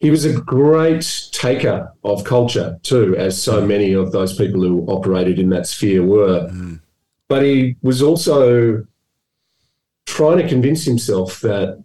[0.00, 4.86] he was a great taker of culture too, as so many of those people who
[4.86, 6.48] operated in that sphere were.
[6.48, 6.80] Mm.
[7.28, 8.86] But he was also
[10.06, 11.84] trying to convince himself that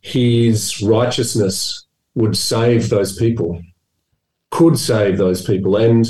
[0.00, 1.84] his righteousness
[2.14, 3.60] would save those people,
[4.52, 5.76] could save those people.
[5.76, 6.06] And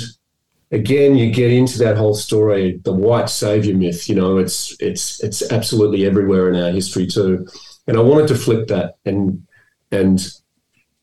[0.70, 4.06] again, you get into that whole story, the white savior myth.
[4.06, 7.46] You know, it's it's it's absolutely everywhere in our history too.
[7.86, 9.46] And I wanted to flip that and
[9.90, 10.20] and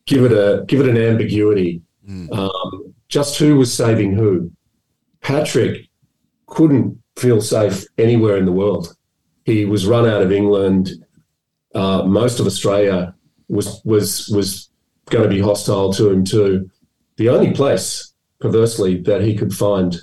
[0.05, 1.81] give it a give it an ambiguity.
[2.07, 2.31] Mm.
[2.37, 4.51] Um, just who was saving who?
[5.21, 5.89] Patrick
[6.47, 8.95] couldn't feel safe anywhere in the world.
[9.45, 10.89] He was run out of England.
[11.75, 13.15] Uh, most of Australia
[13.47, 14.69] was was was
[15.09, 16.69] going to be hostile to him too.
[17.17, 19.95] The only place, perversely, that he could find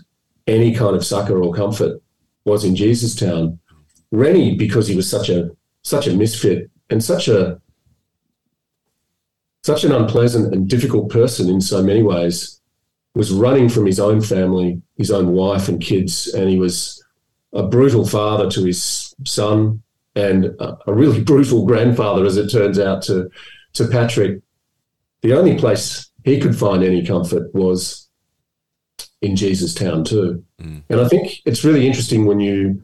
[0.46, 2.00] any kind of succor or comfort
[2.44, 3.58] was in Jesus Town.
[4.12, 5.50] Rennie, because he was such a
[5.82, 7.60] such a misfit and such a
[9.62, 12.60] such an unpleasant and difficult person in so many ways,
[13.14, 17.02] was running from his own family, his own wife and kids, and he was
[17.52, 19.82] a brutal father to his son
[20.14, 23.30] and a, really brutal grandfather, as it turns out, to
[23.74, 24.40] to Patrick.
[25.22, 28.08] The only place he could find any comfort was
[29.20, 30.42] in Jesus Town, too.
[30.60, 30.82] Mm.
[30.88, 32.82] And I think it's really interesting when you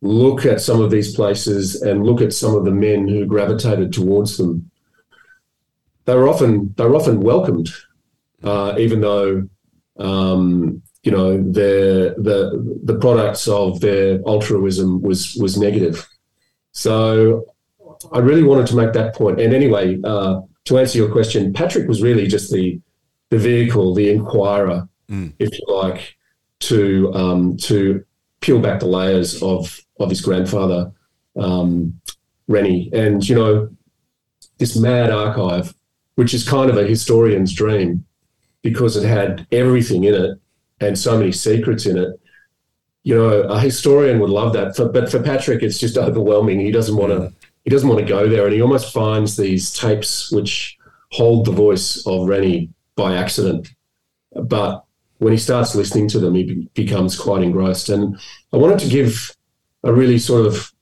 [0.00, 3.92] look at some of these places and look at some of the men who gravitated
[3.92, 4.70] towards them
[6.06, 7.70] they were often they were often welcomed,
[8.42, 9.48] uh, even though
[9.98, 16.04] um, you know, their the the products of their altruism was was negative.
[16.72, 17.46] So
[18.12, 19.40] I really wanted to make that point.
[19.40, 22.80] And anyway, uh, to answer your question, Patrick was really just the
[23.30, 25.32] the vehicle, the inquirer, mm.
[25.38, 26.16] if you like,
[26.60, 28.04] to um, to
[28.40, 30.90] peel back the layers of of his grandfather,
[31.38, 32.00] um,
[32.48, 33.68] Rennie, and you know
[34.58, 35.72] this mad archive,
[36.16, 38.04] which is kind of a historian's dream,
[38.62, 40.38] because it had everything in it
[40.80, 42.20] and so many secrets in it.
[43.04, 46.58] You know, a historian would love that, for, but for Patrick, it's just overwhelming.
[46.60, 47.32] He doesn't want to.
[47.64, 50.76] He doesn't want to go there, and he almost finds these tapes which
[51.12, 53.68] hold the voice of Rennie by accident.
[54.32, 54.84] But
[55.18, 57.88] when he starts listening to them, he be- becomes quite engrossed.
[57.88, 58.18] And
[58.52, 59.34] I wanted to give
[59.82, 60.72] a really sort of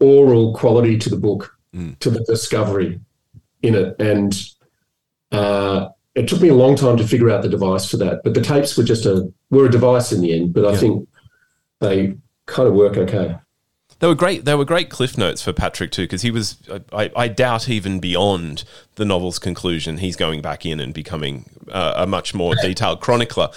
[0.00, 1.98] oral quality to the book, mm.
[2.00, 3.00] to the discovery
[3.62, 3.96] in it.
[3.98, 4.40] And
[5.30, 8.22] uh, it took me a long time to figure out the device for that.
[8.22, 10.52] But the tapes were just a were a device in the end.
[10.52, 11.08] But I think
[11.80, 13.36] they kind of work okay.
[14.02, 14.44] They were great.
[14.44, 16.56] They were great cliff notes for Patrick too, because he was.
[16.92, 18.64] I, I, doubt even beyond
[18.96, 23.50] the novel's conclusion, he's going back in and becoming uh, a much more detailed chronicler.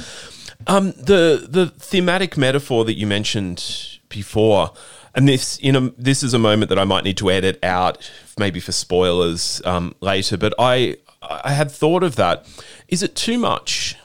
[0.67, 4.71] Um, the the thematic metaphor that you mentioned before,
[5.15, 8.10] and this you know this is a moment that I might need to edit out,
[8.38, 10.38] maybe for spoilers um, later.
[10.38, 12.45] But I I had thought of that.
[12.88, 13.95] Is it too much?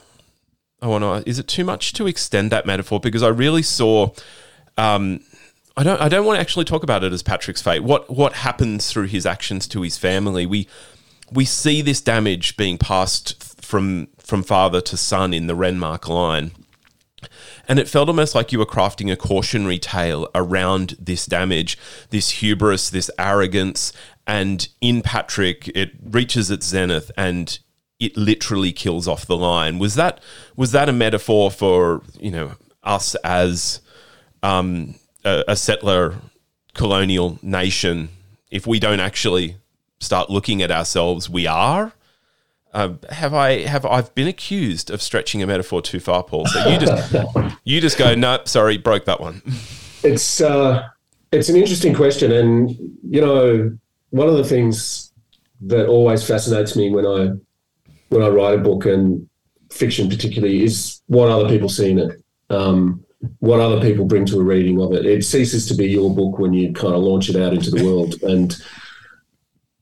[0.81, 1.29] I want to.
[1.29, 2.99] Is it too much to extend that metaphor?
[2.99, 4.11] Because I really saw.
[4.77, 5.19] Um,
[5.77, 7.83] I don't I don't want to actually talk about it as Patrick's fate.
[7.83, 10.45] What what happens through his actions to his family?
[10.45, 10.67] We
[11.31, 16.51] we see this damage being passed from from father to son in the Renmark line.
[17.67, 21.77] And it felt almost like you were crafting a cautionary tale around this damage,
[22.09, 23.93] this hubris, this arrogance.
[24.27, 27.57] And in Patrick, it reaches its zenith and
[27.99, 29.77] it literally kills off the line.
[29.77, 30.21] Was that
[30.55, 33.81] was that a metaphor for you know us as
[34.43, 36.15] um, a, a settler
[36.73, 38.09] colonial nation,
[38.49, 39.57] if we don't actually
[39.99, 41.93] start looking at ourselves, we are.
[42.73, 46.45] Uh, have I have I've been accused of stretching a metaphor too far, Paul?
[46.47, 47.15] So you just
[47.63, 49.41] you just go, no, sorry, broke that one.
[50.03, 50.87] It's uh,
[51.31, 52.71] it's an interesting question, and
[53.07, 53.77] you know,
[54.09, 55.11] one of the things
[55.61, 57.29] that always fascinates me when I
[58.09, 59.29] when I write a book and
[59.69, 62.23] fiction, particularly, is what other people see in it.
[62.49, 63.05] Um,
[63.39, 65.05] what other people bring to a reading of it.
[65.05, 67.85] It ceases to be your book when you kind of launch it out into the
[67.85, 68.15] world.
[68.23, 68.55] And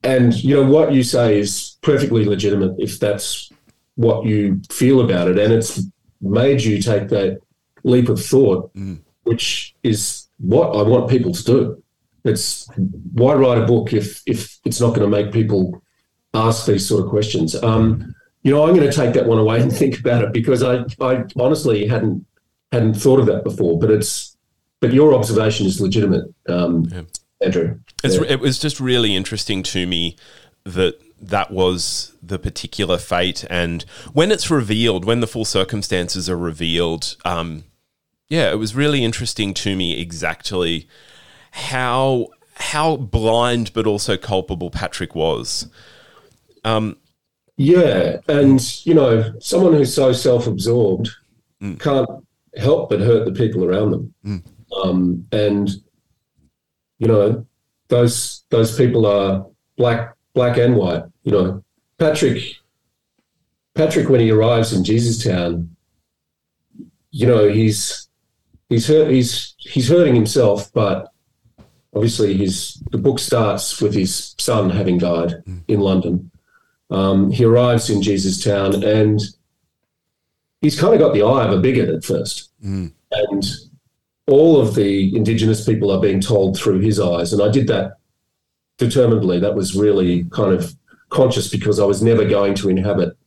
[0.04, 3.52] and you know what you say is perfectly legitimate if that's
[3.96, 5.84] what you feel about it, and it's
[6.22, 7.40] made you take that
[7.84, 9.00] leap of thought, mm.
[9.24, 11.84] which is what I want people to do.
[12.24, 12.70] It's
[13.14, 15.82] why write a book if if it's not going to make people
[16.34, 17.56] ask these sort of questions.
[17.62, 20.64] Um, you know, I'm going to take that one away and think about it because
[20.64, 22.26] I I honestly hadn't
[22.72, 24.38] hadn't thought of that before, but it's
[24.80, 27.02] but your observation is legitimate, um, yeah.
[27.42, 27.80] Andrew.
[28.04, 28.22] Yeah.
[28.28, 30.16] It was just really interesting to me
[30.64, 36.38] that that was the particular fate, and when it's revealed, when the full circumstances are
[36.38, 37.66] revealed, um,
[38.30, 40.88] yeah, it was really interesting to me exactly
[41.52, 45.68] how how blind but also culpable Patrick was.
[46.64, 46.98] Um,
[47.58, 51.10] yeah, and you know, someone who's so self-absorbed
[51.62, 51.80] mm.
[51.80, 52.10] can't
[52.56, 54.14] help but hurt the people around them.
[54.26, 54.44] Mm.
[54.84, 55.70] Um, and
[57.00, 57.46] you know,
[57.88, 59.46] those those people are
[59.78, 61.04] black, black and white.
[61.24, 61.64] You know,
[61.98, 62.44] Patrick,
[63.74, 65.76] Patrick, when he arrives in Jesus Town,
[67.12, 68.08] you know, he's
[68.70, 71.12] he's hurt, he's he's hurting himself, but
[71.94, 75.64] obviously his the book starts with his son having died mm.
[75.68, 76.30] in London.
[76.92, 79.22] Um, he arrives in Jesus Town and
[80.62, 82.52] he's kind of got the eye of a bigot at first.
[82.64, 82.92] Mm.
[83.12, 83.44] And
[84.30, 87.34] all of the Indigenous people are being told through his eyes.
[87.34, 87.98] And I did that
[88.78, 89.40] determinedly.
[89.40, 90.74] That was really kind of
[91.10, 93.18] conscious because I was never going to inhabit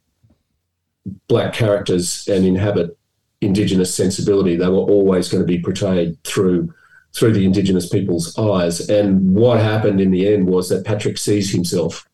[1.29, 2.97] black characters and inhabit
[3.41, 4.57] Indigenous sensibility.
[4.57, 6.73] They were always going to be portrayed through
[7.15, 8.89] through the Indigenous people's eyes.
[8.89, 12.09] And what happened in the end was that Patrick sees himself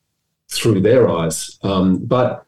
[0.51, 1.57] through their eyes.
[1.63, 2.45] Um, but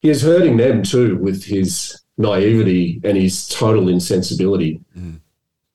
[0.00, 4.80] he is hurting them too with his naivety and his total insensibility.
[4.96, 5.20] Mm.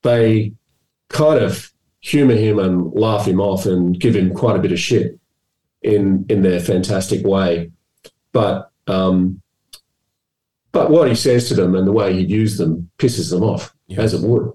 [0.03, 0.53] They
[1.09, 4.79] kind of humor him and laugh him off and give him quite a bit of
[4.79, 5.19] shit
[5.81, 7.71] in in their fantastic way.
[8.31, 9.41] But um,
[10.71, 13.73] but what he says to them and the way he used them pisses them off,
[13.87, 14.01] yeah.
[14.01, 14.51] as it would.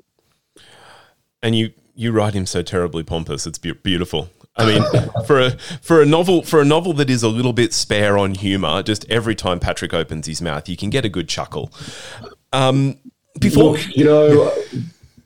[1.43, 3.47] And you you write him so terribly pompous.
[3.47, 4.31] It's be- beautiful.
[4.57, 4.83] I mean,
[5.27, 8.35] for a for a novel for a novel that is a little bit spare on
[8.35, 11.73] humor, just every time Patrick opens his mouth, you can get a good chuckle.
[12.53, 12.99] Um,
[13.41, 14.53] before Look, you know,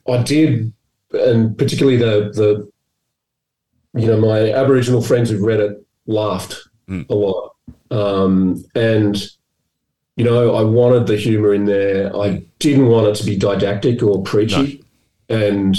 [0.07, 0.73] I did,
[1.13, 6.55] and particularly the the you know my Aboriginal friends who've read it laughed
[6.89, 7.09] Mm.
[7.09, 7.55] a lot,
[7.91, 9.15] um, and
[10.17, 12.13] you know I wanted the humour in there.
[12.13, 14.83] I didn't want it to be didactic or preachy,
[15.29, 15.77] and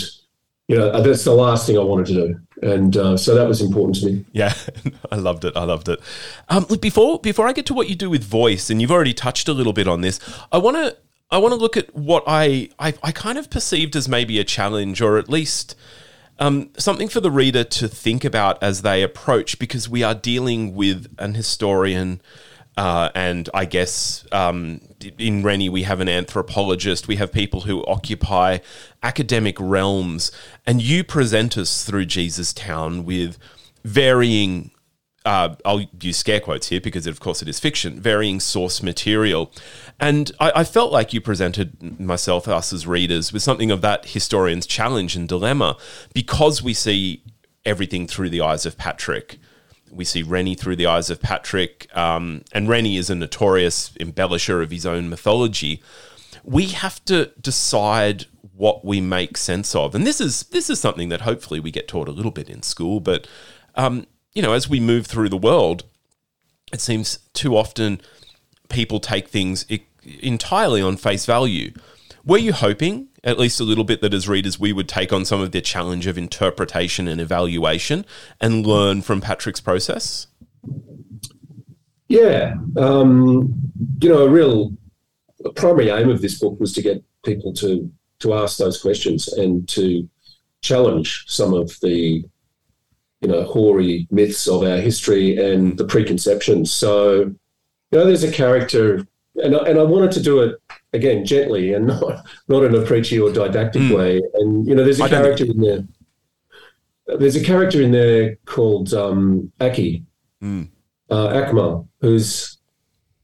[0.69, 3.61] you know that's the last thing I wanted to do, and uh, so that was
[3.61, 4.25] important to me.
[4.33, 4.55] Yeah,
[5.13, 5.55] I loved it.
[5.57, 6.01] I loved it.
[6.49, 9.13] Um, look, before before I get to what you do with voice, and you've already
[9.13, 10.19] touched a little bit on this,
[10.51, 10.97] I want to
[11.31, 14.45] I want to look at what I, I I kind of perceived as maybe a
[14.45, 15.77] challenge, or at least
[16.39, 20.75] um, something for the reader to think about as they approach, because we are dealing
[20.75, 22.21] with an historian.
[22.77, 24.81] Uh, and I guess um,
[25.17, 27.07] in Rennie, we have an anthropologist.
[27.07, 28.59] We have people who occupy
[29.01, 30.33] academic realms.
[30.67, 33.39] And you present us through Jesus Town with
[33.85, 34.73] varying,
[35.25, 39.51] uh, I'll use scare quotes here because, of course, it is fiction, varying source material.
[39.99, 44.07] And I, I felt like you presented myself, us as readers, with something of that
[44.07, 45.77] historian's challenge and dilemma
[46.13, 47.23] because we see
[47.65, 49.39] everything through the eyes of Patrick
[49.95, 54.63] we see Rennie through the eyes of Patrick, um, and Rennie is a notorious embellisher
[54.63, 55.83] of his own mythology.
[56.43, 61.09] We have to decide what we make sense of, and this is this is something
[61.09, 63.01] that hopefully we get taught a little bit in school.
[63.01, 63.27] But
[63.77, 65.85] um, you know, as we move through the world,
[66.73, 68.01] it seems too often
[68.69, 69.65] people take things
[70.21, 71.73] entirely on face value.
[72.25, 75.25] Were you hoping, at least a little bit, that as readers we would take on
[75.25, 78.05] some of the challenge of interpretation and evaluation
[78.41, 80.27] and learn from Patrick's process?
[82.09, 83.55] Yeah, um,
[84.01, 84.73] you know, a real
[85.45, 89.29] a primary aim of this book was to get people to to ask those questions
[89.29, 90.09] and to
[90.63, 92.25] challenge some of the
[93.25, 96.71] you know hoary myths of our history and the preconceptions.
[96.71, 99.07] So, you know, there's a character,
[99.37, 100.57] and I, and I wanted to do it
[100.93, 103.97] again gently and not not in a preachy or didactic Mm.
[103.97, 104.23] way.
[104.35, 105.85] And you know, there's a I character in there.
[107.07, 110.05] There's a character in there called um, Aki,
[110.43, 110.69] Mm.
[111.11, 112.59] uh, Akmal, who's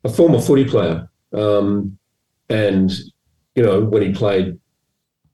[0.05, 1.99] a former footy player, um,
[2.49, 2.91] and
[3.55, 4.59] you know when he played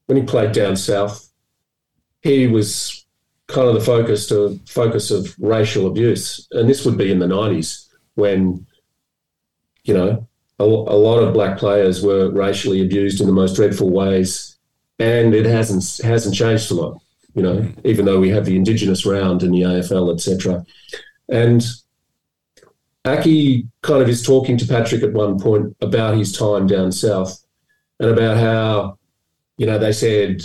[0.07, 1.29] when he played down south,
[2.23, 3.06] he was
[3.49, 7.29] kind of the focus to focus of racial abuse, and this would be in the
[7.29, 8.67] nineties when
[9.85, 10.27] you know
[10.59, 14.57] a, a lot of black players were racially abused in the most dreadful ways,
[14.99, 17.01] and it hasn't hasn't changed a lot.
[17.35, 20.65] You know, even though we have the Indigenous round in the AFL, etc.
[21.29, 21.65] And
[23.05, 27.45] Aki kind of is talking to Patrick at one point about his time down south
[28.01, 28.99] and about how,
[29.59, 30.45] you know, they said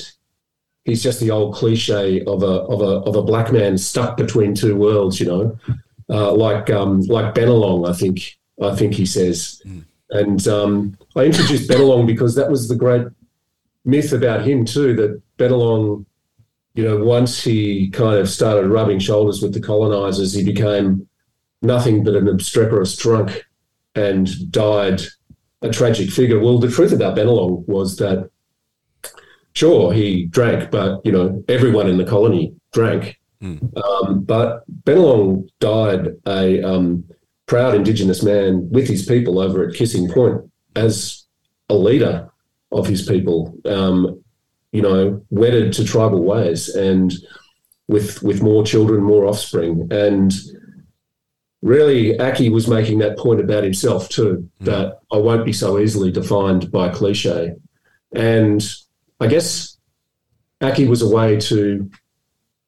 [0.86, 4.54] he's just the old cliche of a of a of a black man stuck between
[4.54, 5.58] two worlds, you know,
[6.10, 9.62] uh, like um, like Bennelong, I think I think he says.
[10.10, 13.08] And um, I introduced Bennelong because that was the great
[13.86, 14.96] myth about him too.
[14.96, 16.06] That Bennelong,
[16.74, 21.08] you know, once he kind of started rubbing shoulders with the colonizers, he became
[21.62, 23.46] nothing but an obstreperous drunk
[23.96, 25.02] and died
[25.62, 26.40] a tragic figure.
[26.40, 28.30] Well, the truth about Bennelong was that,
[29.54, 33.20] sure, he drank, but, you know, everyone in the colony drank.
[33.76, 37.04] Um, but Bennelong died a um,
[37.48, 40.42] proud Indigenous man with his people over at Kissing Point
[40.76, 41.26] as
[41.70, 42.30] a leader
[42.72, 44.24] of his people, um,
[44.72, 47.14] you know, wedded to tribal ways and
[47.88, 49.88] with with more children, more offspring.
[49.92, 50.32] And
[51.62, 56.12] really, Aki was making that point about himself too, that I won't be so easily
[56.12, 57.56] defined by cliche.
[58.14, 58.64] And
[59.22, 59.78] I guess
[60.62, 61.90] Aki was a way to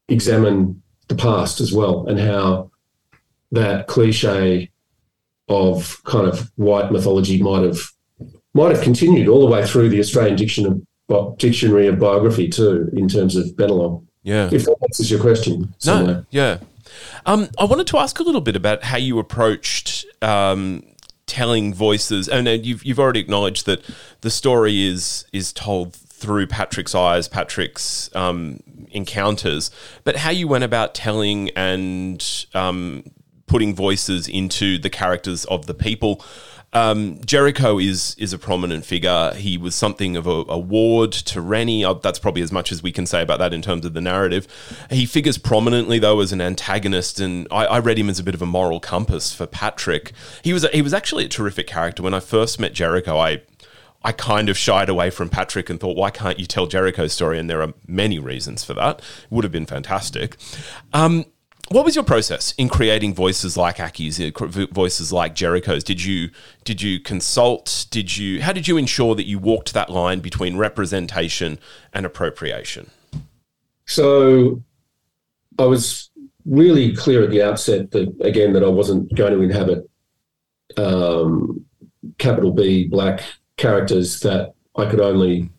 [0.07, 2.71] examine the past as well and how
[3.51, 4.71] that cliche
[5.49, 7.81] of kind of white mythology might have
[8.53, 12.89] might have continued all the way through the Australian Diction of, Dictionary of Biography too,
[12.93, 14.05] in terms of Bennelong.
[14.21, 14.49] Yeah.
[14.51, 15.73] If that answers your question.
[15.79, 16.13] somewhere.
[16.13, 16.57] No, yeah.
[17.25, 20.83] Um, I wanted to ask a little bit about how you approached um,
[21.25, 23.83] telling voices, and uh, you've you've already acknowledged that
[24.21, 28.61] the story is is told through Patrick's eyes, Patrick's um,
[28.91, 29.69] encounters,
[30.05, 33.03] but how you went about telling and um,
[33.45, 36.23] putting voices into the characters of the people.
[36.71, 39.33] Um, Jericho is is a prominent figure.
[39.35, 41.83] He was something of a, a ward to Rennie.
[41.85, 44.01] Uh, that's probably as much as we can say about that in terms of the
[44.01, 44.47] narrative.
[44.89, 48.33] He figures prominently though as an antagonist, and I, I read him as a bit
[48.33, 50.13] of a moral compass for Patrick.
[50.41, 52.01] He was a, he was actually a terrific character.
[52.01, 53.41] When I first met Jericho, I
[54.03, 57.39] I kind of shied away from Patrick and thought, why can't you tell Jericho's story?
[57.39, 58.99] And there are many reasons for that.
[58.99, 60.37] It would have been fantastic.
[60.91, 61.25] Um,
[61.69, 64.31] what was your process in creating voices like Aki's, uh,
[64.71, 65.83] voices like Jericho's?
[65.83, 66.29] Did you
[66.65, 67.85] did you consult?
[67.89, 71.57] Did you how did you ensure that you walked that line between representation
[71.93, 72.91] and appropriation?
[73.85, 74.61] So,
[75.57, 76.09] I was
[76.45, 79.89] really clear at the outset that again that I wasn't going to inhabit
[80.77, 81.65] um,
[82.17, 83.23] capital B black
[83.57, 85.49] characters that I could only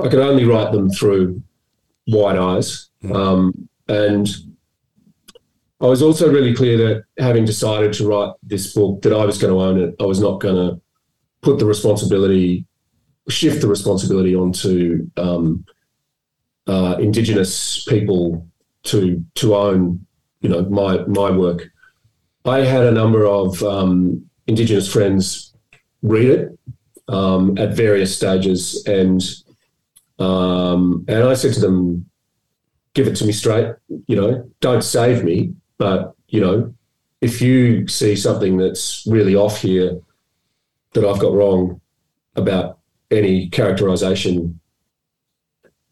[0.00, 1.42] I could only write them through
[2.06, 2.88] white eyes.
[3.02, 3.12] Hmm.
[3.12, 4.28] Um, and
[5.80, 9.38] I was also really clear that having decided to write this book, that I was
[9.38, 9.94] going to own it.
[10.00, 10.80] I was not going to
[11.40, 12.64] put the responsibility,
[13.28, 15.64] shift the responsibility onto um,
[16.66, 18.46] uh, Indigenous people
[18.84, 20.04] to to own,
[20.40, 21.68] you know, my my work.
[22.44, 25.54] I had a number of um, Indigenous friends
[26.02, 26.58] read it
[27.08, 29.22] um, at various stages, and
[30.18, 32.08] um, and I said to them,
[32.94, 33.74] "Give it to me straight.
[34.06, 36.74] You know, don't save me, but you know,
[37.20, 39.98] if you see something that's really off here
[40.92, 41.80] that I've got wrong
[42.36, 42.78] about
[43.10, 44.60] any characterization,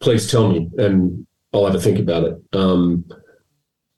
[0.00, 3.04] please tell me, and I'll have a think about it." Um,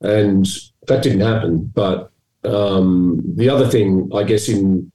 [0.01, 0.47] and
[0.87, 2.11] that didn't happen, but
[2.45, 4.91] um, the other thing, I guess, in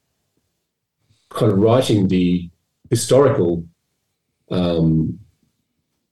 [1.34, 2.48] kind of writing the
[2.90, 3.64] historical
[4.50, 5.18] um,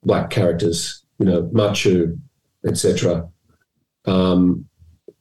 [0.03, 2.19] black characters, you know, Machu,
[2.65, 3.27] etc.
[4.05, 4.67] Um,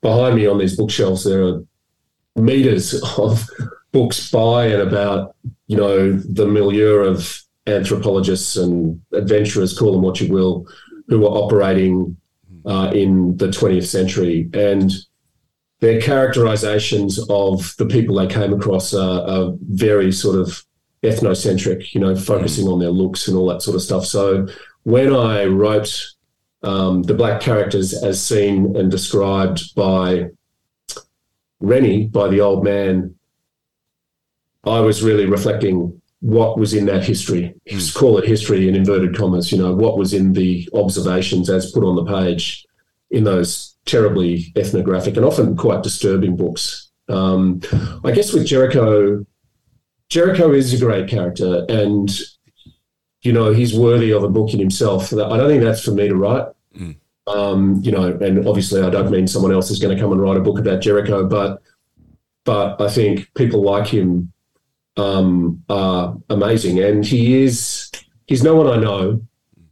[0.00, 1.62] behind me on these bookshelves, there are
[2.36, 3.48] meters of
[3.92, 5.36] books by and about,
[5.66, 10.66] you know, the milieu of anthropologists and adventurers, call them what you will,
[11.08, 12.16] who were operating
[12.66, 14.48] uh, in the 20th century.
[14.52, 14.92] And
[15.82, 20.64] their characterizations of the people they came across are, are very sort of
[21.02, 24.06] ethnocentric, you know, focusing on their looks and all that sort of stuff.
[24.06, 24.46] So
[24.84, 26.06] when I wrote
[26.62, 30.28] um, the black characters as seen and described by
[31.58, 33.16] Rennie, by the old man,
[34.62, 37.56] I was really reflecting what was in that history.
[37.66, 41.72] Just call it history in inverted commas, you know, what was in the observations as
[41.72, 42.64] put on the page
[43.10, 46.90] in those terribly ethnographic and often quite disturbing books.
[47.08, 47.60] Um,
[48.04, 49.24] I guess with Jericho,
[50.08, 52.10] Jericho is a great character, and
[53.22, 55.12] you know he's worthy of a book in himself.
[55.12, 56.46] I don't think that's for me to write.
[56.76, 56.96] Mm.
[57.26, 60.20] Um, you know, and obviously I don't mean someone else is going to come and
[60.20, 61.62] write a book about Jericho, but
[62.44, 64.32] but I think people like him
[64.96, 67.90] um, are amazing, and he is
[68.26, 69.22] he's no one I know,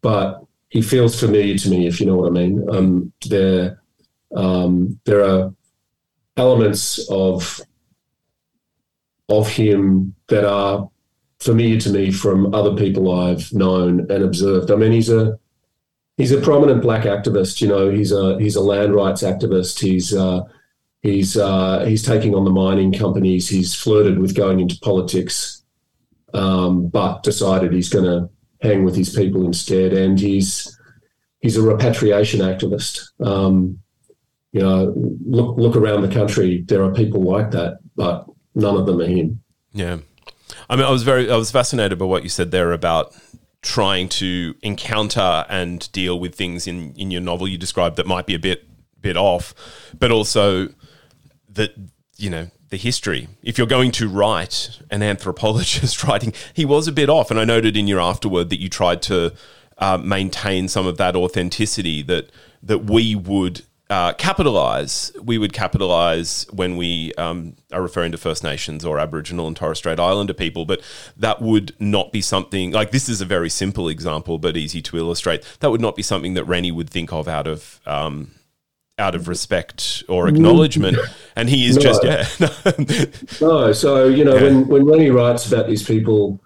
[0.01, 2.65] but he feels familiar to me, if you know what I mean.
[2.71, 3.80] Um, there
[4.35, 5.55] um, there are
[6.37, 7.61] elements of
[9.29, 10.91] of him that are
[11.39, 14.71] familiar to me from other people I've known and observed.
[14.71, 15.39] I mean, he's a
[16.17, 17.61] he's a prominent black activist.
[17.61, 19.81] You know, he's a he's a land rights activist.
[19.81, 20.43] He's uh,
[21.03, 23.49] he's uh, he's taking on the mining companies.
[23.49, 25.63] He's flirted with going into politics,
[26.35, 28.29] um, but decided he's going to
[28.61, 29.93] hang with his people instead.
[29.93, 30.79] And he's
[31.41, 33.01] he's a repatriation activist.
[33.25, 33.81] Um,
[34.53, 34.93] you know,
[35.25, 36.65] look look around the country.
[36.67, 39.43] There are people like that, but none of them are him.
[39.73, 39.99] Yeah,
[40.69, 43.15] I mean, I was very I was fascinated by what you said there about
[43.63, 48.27] trying to encounter and deal with things in in your novel you described that might
[48.27, 48.67] be a bit
[49.01, 49.55] bit off,
[49.99, 50.69] but also
[51.49, 51.75] that
[52.17, 53.29] you know the history.
[53.43, 57.45] If you're going to write an anthropologist writing, he was a bit off, and I
[57.45, 59.33] noted in your afterword that you tried to
[59.79, 62.31] uh, maintain some of that authenticity that
[62.63, 68.45] that we would uh, capitalize, we would capitalize when we um, are referring to First
[68.45, 70.81] Nations or Aboriginal and Torres Strait Islander people, but
[71.17, 74.97] that would not be something like this is a very simple example, but easy to
[74.97, 75.45] illustrate.
[75.59, 77.81] That would not be something that Rennie would think of out of.
[77.85, 78.33] Um,
[78.99, 80.99] out of respect or acknowledgement,
[81.35, 81.83] and he is no.
[81.83, 82.27] just yeah.
[83.41, 84.43] no, so you know yeah.
[84.43, 86.39] when when Rennie writes about these people,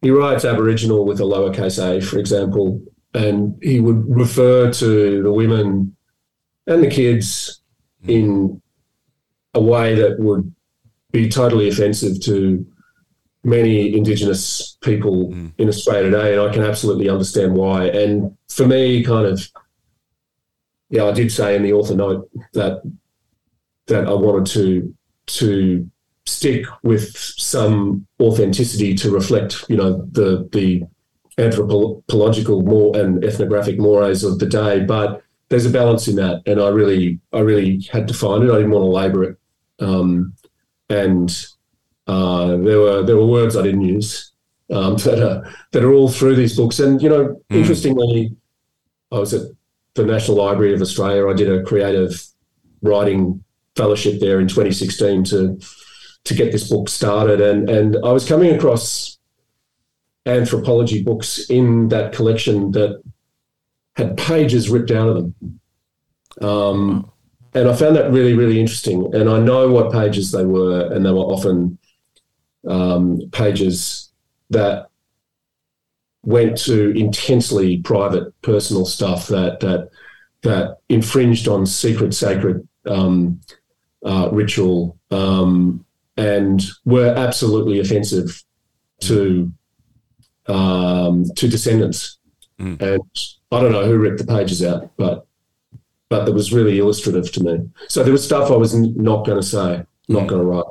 [0.00, 2.80] he writes Aboriginal with a lowercase a, for example,
[3.14, 5.96] and he would refer to the women
[6.66, 7.60] and the kids
[8.06, 8.60] in
[9.54, 10.54] a way that would
[11.12, 12.64] be totally offensive to
[13.42, 15.52] many Indigenous people mm.
[15.58, 17.86] in Australia today, and I can absolutely understand why.
[17.86, 19.46] And for me, kind of,
[20.88, 22.82] yeah, I did say in the author note that
[23.86, 24.94] that I wanted to
[25.26, 25.90] to
[26.26, 30.82] stick with some authenticity to reflect, you know, the the
[31.38, 36.60] anthropological more and ethnographic mores of the day, but there's a balance in that, and
[36.60, 38.50] I really, I really had to find it.
[38.50, 39.36] I didn't want to labour it,
[39.80, 40.32] um,
[40.88, 41.46] and
[42.06, 44.32] uh, there were there were words I didn't use
[44.72, 46.78] um, that are that are all through these books.
[46.78, 47.56] And you know, mm.
[47.56, 48.34] interestingly,
[49.12, 49.42] I was at
[49.94, 51.28] the National Library of Australia.
[51.28, 52.22] I did a creative
[52.82, 53.44] writing
[53.76, 55.60] fellowship there in 2016 to
[56.24, 59.18] to get this book started, and and I was coming across
[60.26, 63.02] anthropology books in that collection that
[64.00, 65.60] had pages ripped out of them.
[66.40, 67.10] Um,
[67.52, 69.14] and I found that really, really interesting.
[69.14, 71.78] And I know what pages they were, and they were often
[72.66, 74.10] um, pages
[74.50, 74.88] that
[76.22, 79.90] went to intensely private, personal stuff that that
[80.42, 83.40] that infringed on secret, sacred um,
[84.04, 85.84] uh, ritual, um,
[86.16, 88.42] and were absolutely offensive
[89.00, 89.52] to
[90.46, 92.18] um, to descendants.
[92.58, 92.80] Mm.
[92.80, 95.26] And I don't know who ripped the pages out, but
[96.08, 97.70] but that was really illustrative to me.
[97.88, 100.64] So there was stuff I was not going to say, not going to write.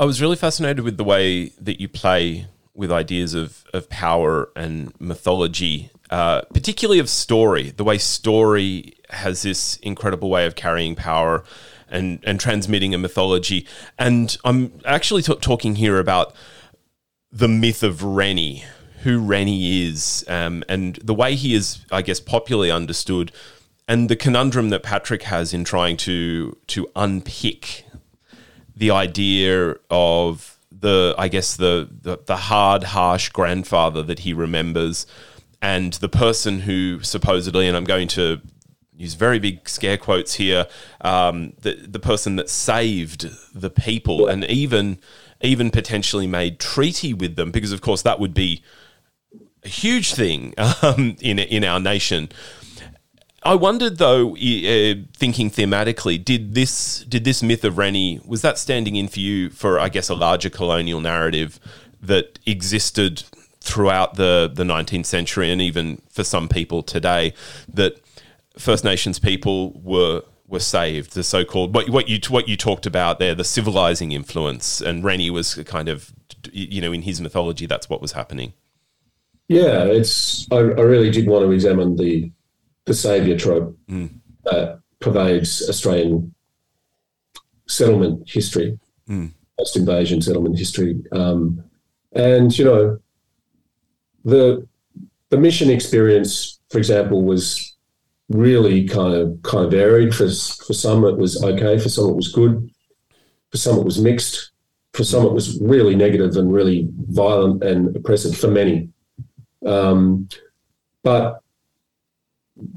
[0.00, 4.50] I was really fascinated with the way that you play with ideas of, of power
[4.56, 7.70] and mythology, uh, particularly of story.
[7.70, 11.44] The way story has this incredible way of carrying power
[11.88, 13.66] and, and transmitting a mythology.
[13.98, 16.34] And I'm actually t- talking here about
[17.30, 18.64] the myth of Rennie,
[19.02, 23.32] who Rennie is, um, and the way he is, I guess, popularly understood,
[23.88, 27.84] and the conundrum that Patrick has in trying to to unpick
[28.76, 35.06] the idea of the, I guess, the, the, the hard, harsh grandfather that he remembers,
[35.60, 38.40] and the person who supposedly, and I'm going to
[38.96, 40.66] use very big scare quotes here,
[41.00, 44.98] um, the the person that saved the people, and even
[45.42, 48.62] even potentially made treaty with them, because of course that would be
[49.64, 52.28] a huge thing um, in in our nation.
[53.42, 58.58] I wondered though, uh, thinking thematically, did this did this myth of Rennie was that
[58.58, 61.58] standing in for you for I guess a larger colonial narrative
[62.02, 63.24] that existed
[63.60, 67.32] throughout the the 19th century and even for some people today
[67.72, 68.00] that
[68.58, 73.18] First Nations people were were saved the so-called what, what you what you talked about
[73.18, 76.12] there the civilizing influence and Rennie was kind of
[76.52, 78.52] you know in his mythology that's what was happening
[79.50, 82.30] yeah it's I, I really did want to examine the
[82.86, 84.10] the savior trope mm.
[84.44, 86.34] that pervades Australian
[87.66, 88.78] settlement history
[89.08, 89.30] mm.
[89.58, 91.62] post invasion settlement history um,
[92.12, 92.98] and you know
[94.24, 94.66] the
[95.28, 97.70] the mission experience for example was
[98.30, 100.14] really kind of kind of varied.
[100.14, 102.70] For for some it was okay, for some it was good,
[103.50, 104.52] for some it was mixed,
[104.94, 108.88] for some it was really negative and really violent and oppressive for many.
[109.64, 110.28] Um,
[111.02, 111.42] but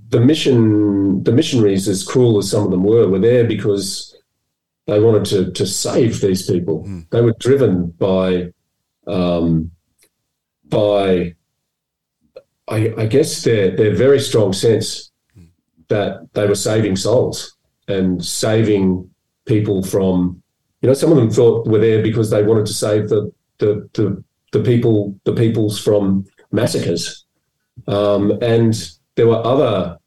[0.10, 4.16] the mission, the missionaries, as cruel as some of them were, were there because
[4.88, 6.84] they wanted to to save these people.
[6.84, 7.10] Mm.
[7.10, 8.52] They were driven by
[9.08, 9.72] um,
[10.66, 11.36] by
[12.68, 15.12] I, I, guess their their very strong sense
[15.90, 17.58] that they were saving souls
[17.88, 19.10] and saving
[19.46, 20.42] people from,
[20.82, 23.90] you know, some of them thought were there because they wanted to save the the
[23.94, 27.26] the, the people the peoples from massacres,
[27.88, 28.74] um, and
[29.16, 29.98] there were other,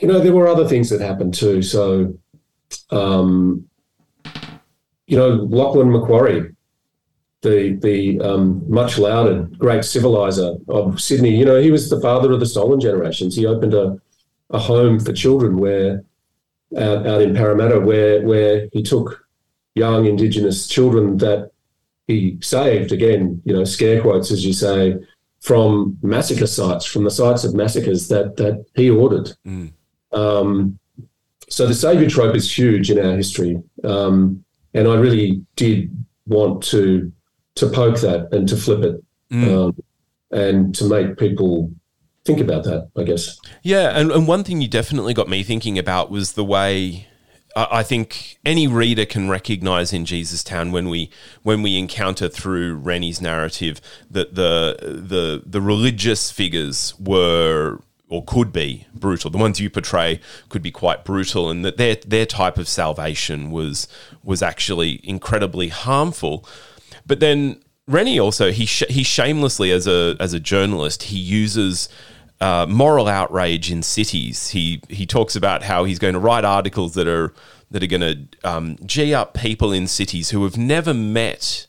[0.00, 1.60] you know, there were other things that happened too.
[1.60, 2.18] So,
[2.90, 3.68] um,
[5.06, 6.54] you know, Lachlan Macquarie
[7.42, 11.36] the the um, much lauded great civilizer of Sydney.
[11.36, 13.36] You know, he was the father of the stolen generations.
[13.36, 14.00] He opened a,
[14.50, 16.02] a home for children where
[16.76, 19.24] out, out in Parramatta where where he took
[19.74, 21.52] young Indigenous children that
[22.08, 24.96] he saved again, you know, scare quotes as you say,
[25.40, 29.30] from massacre sites, from the sites of massacres that that he ordered.
[29.46, 29.72] Mm.
[30.12, 30.78] Um,
[31.48, 34.44] so the savior trope is huge in our history, um,
[34.74, 35.94] and I really did
[36.26, 37.12] want to
[37.56, 39.68] to poke that and to flip it mm.
[39.68, 39.76] um,
[40.30, 41.70] and to make people
[42.24, 43.38] think about that, I guess.
[43.62, 47.08] Yeah, and, and one thing you definitely got me thinking about was the way
[47.56, 51.10] I think any reader can recognize in Jesus Town when we
[51.42, 53.80] when we encounter through Rennie's narrative
[54.10, 59.30] that the the the religious figures were or could be brutal.
[59.30, 63.50] The ones you portray could be quite brutal, and that their their type of salvation
[63.50, 63.88] was
[64.22, 66.46] was actually incredibly harmful.
[67.06, 71.88] But then Rennie also he sh- he shamelessly as a as a journalist he uses
[72.40, 74.50] uh, moral outrage in cities.
[74.50, 77.32] He he talks about how he's going to write articles that are
[77.70, 81.66] that are going to um, g up people in cities who have never met.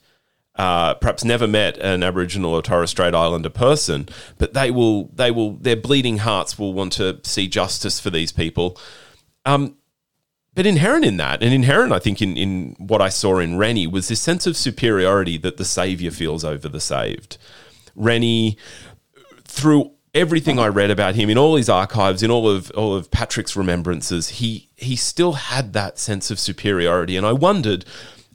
[0.55, 5.31] Uh, perhaps never met an Aboriginal or Torres Strait Islander person, but they will, they
[5.31, 8.77] will, their bleeding hearts will want to see justice for these people.
[9.45, 9.77] Um,
[10.55, 13.87] but inherent in that, and inherent, I think, in, in what I saw in Rennie
[13.87, 17.37] was this sense of superiority that the savior feels over the saved.
[17.95, 18.57] Rennie,
[19.45, 23.11] through everything I read about him in all his archives, in all of all of
[23.11, 27.85] Patrick's remembrances, he he still had that sense of superiority, and I wondered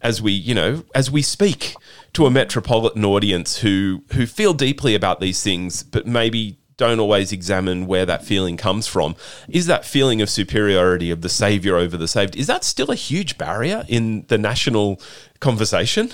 [0.01, 1.75] as we you know as we speak
[2.13, 7.33] to a metropolitan audience who who feel deeply about these things, but maybe don't always
[7.33, 9.15] examine where that feeling comes from.
[9.49, 12.37] Is that feeling of superiority of the savior over the saved?
[12.37, 15.01] Is that still a huge barrier in the national
[15.39, 16.11] conversation?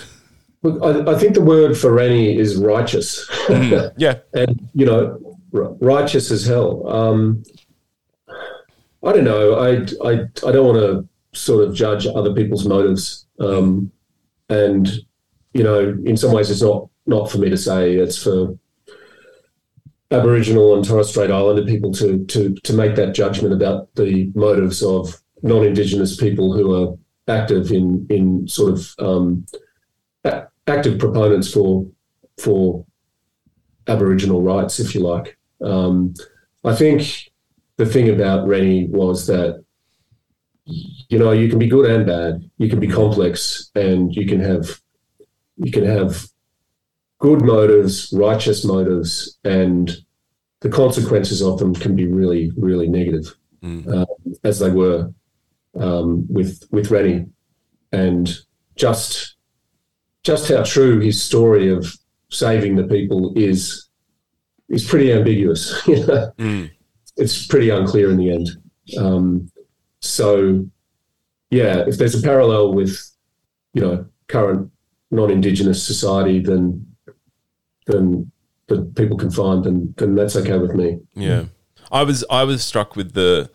[0.62, 3.26] Look, I, I think the word for Rennie is righteous.
[3.46, 6.86] Mm, yeah, and you know, righteous as hell.
[6.88, 7.42] Um,
[9.02, 9.54] I don't know.
[9.54, 9.70] I
[10.08, 10.12] I
[10.46, 13.26] I don't want to sort of judge other people's motives.
[13.38, 13.90] Um,
[14.48, 14.88] and
[15.54, 17.94] you know, in some ways, it's not not for me to say.
[17.94, 18.58] It's for
[20.10, 24.82] Aboriginal and Torres Strait Islander people to to to make that judgment about the motives
[24.82, 26.96] of non-Indigenous people who are
[27.28, 29.46] active in in sort of um,
[30.24, 31.86] a- active proponents for
[32.38, 32.84] for
[33.86, 35.36] Aboriginal rights, if you like.
[35.62, 36.14] Um,
[36.64, 37.30] I think
[37.76, 39.64] the thing about Rennie was that
[40.64, 44.40] you know you can be good and bad, you can be complex, and you can
[44.40, 44.80] have
[45.56, 46.26] you can have
[47.18, 49.96] good motives, righteous motives, and
[50.60, 53.86] the consequences of them can be really, really negative, mm.
[53.86, 54.06] uh,
[54.44, 55.12] as they were
[55.78, 57.26] um, with with Rennie,
[57.92, 58.34] and
[58.76, 59.36] just
[60.22, 61.94] just how true his story of
[62.30, 63.89] saving the people is
[64.70, 65.82] is pretty ambiguous.
[65.82, 66.70] mm.
[67.16, 68.48] It's pretty unclear in the end.
[68.98, 69.50] Um,
[70.00, 70.64] so,
[71.50, 72.98] yeah, if there's a parallel with
[73.74, 74.70] you know current
[75.10, 76.86] non-indigenous society, then
[77.86, 78.30] then
[78.68, 81.00] that people can find, then then that's okay with me.
[81.14, 81.46] Yeah,
[81.90, 83.50] I was I was struck with the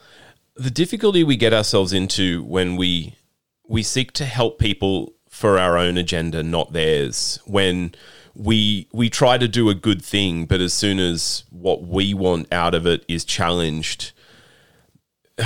[0.56, 3.16] the difficulty we get ourselves into when we
[3.68, 7.40] we seek to help people for our own agenda, not theirs.
[7.46, 7.96] When
[8.36, 12.52] we we try to do a good thing, but as soon as what we want
[12.52, 14.12] out of it is challenged,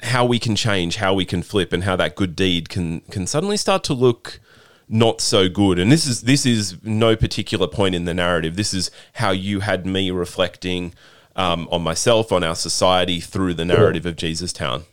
[0.00, 3.26] how we can change, how we can flip, and how that good deed can can
[3.26, 4.40] suddenly start to look
[4.88, 5.78] not so good.
[5.78, 8.56] And this is this is no particular point in the narrative.
[8.56, 10.94] This is how you had me reflecting
[11.34, 14.84] um, on myself, on our society through the narrative of Jesus Town.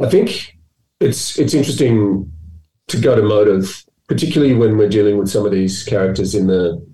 [0.00, 0.56] I think
[1.00, 2.32] it's it's interesting
[2.88, 6.84] to go to motive, particularly when we're dealing with some of these characters in the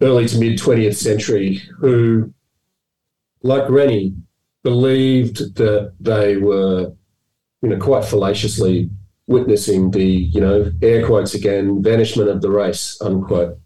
[0.00, 2.32] early to mid 20th century who,
[3.42, 4.14] like Rennie,
[4.62, 6.92] believed that they were,
[7.62, 8.90] you know, quite fallaciously
[9.26, 13.58] witnessing the, you know, air quotes again, vanishment of the race, unquote,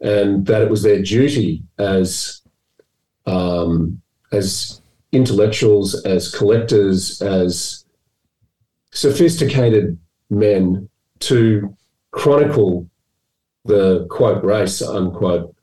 [0.00, 2.40] and that it was their duty as
[3.26, 4.00] um,
[4.32, 4.80] as
[5.12, 7.84] intellectuals, as collectors, as
[8.92, 9.98] sophisticated
[10.30, 10.88] men
[11.18, 11.76] to
[12.16, 12.88] chronicle
[13.64, 15.54] the quote race unquote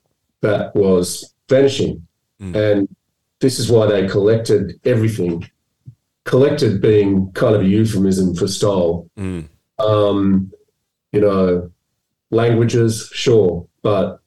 [0.41, 2.05] that was vanishing.
[2.41, 2.55] Mm.
[2.55, 2.95] And
[3.39, 5.49] this is why they collected everything
[6.25, 9.09] collected being kind of a euphemism for stole.
[9.17, 9.47] Mm.
[9.79, 10.51] Um,
[11.11, 11.71] you know,
[12.31, 14.19] languages, sure, but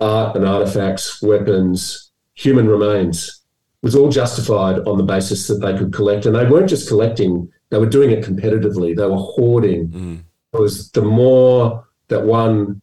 [0.00, 3.42] art and artifacts, weapons, human remains
[3.82, 6.26] was all justified on the basis that they could collect.
[6.26, 8.96] And they weren't just collecting, they were doing it competitively.
[8.96, 9.88] They were hoarding.
[9.88, 10.24] Mm.
[10.58, 12.82] Because the more that one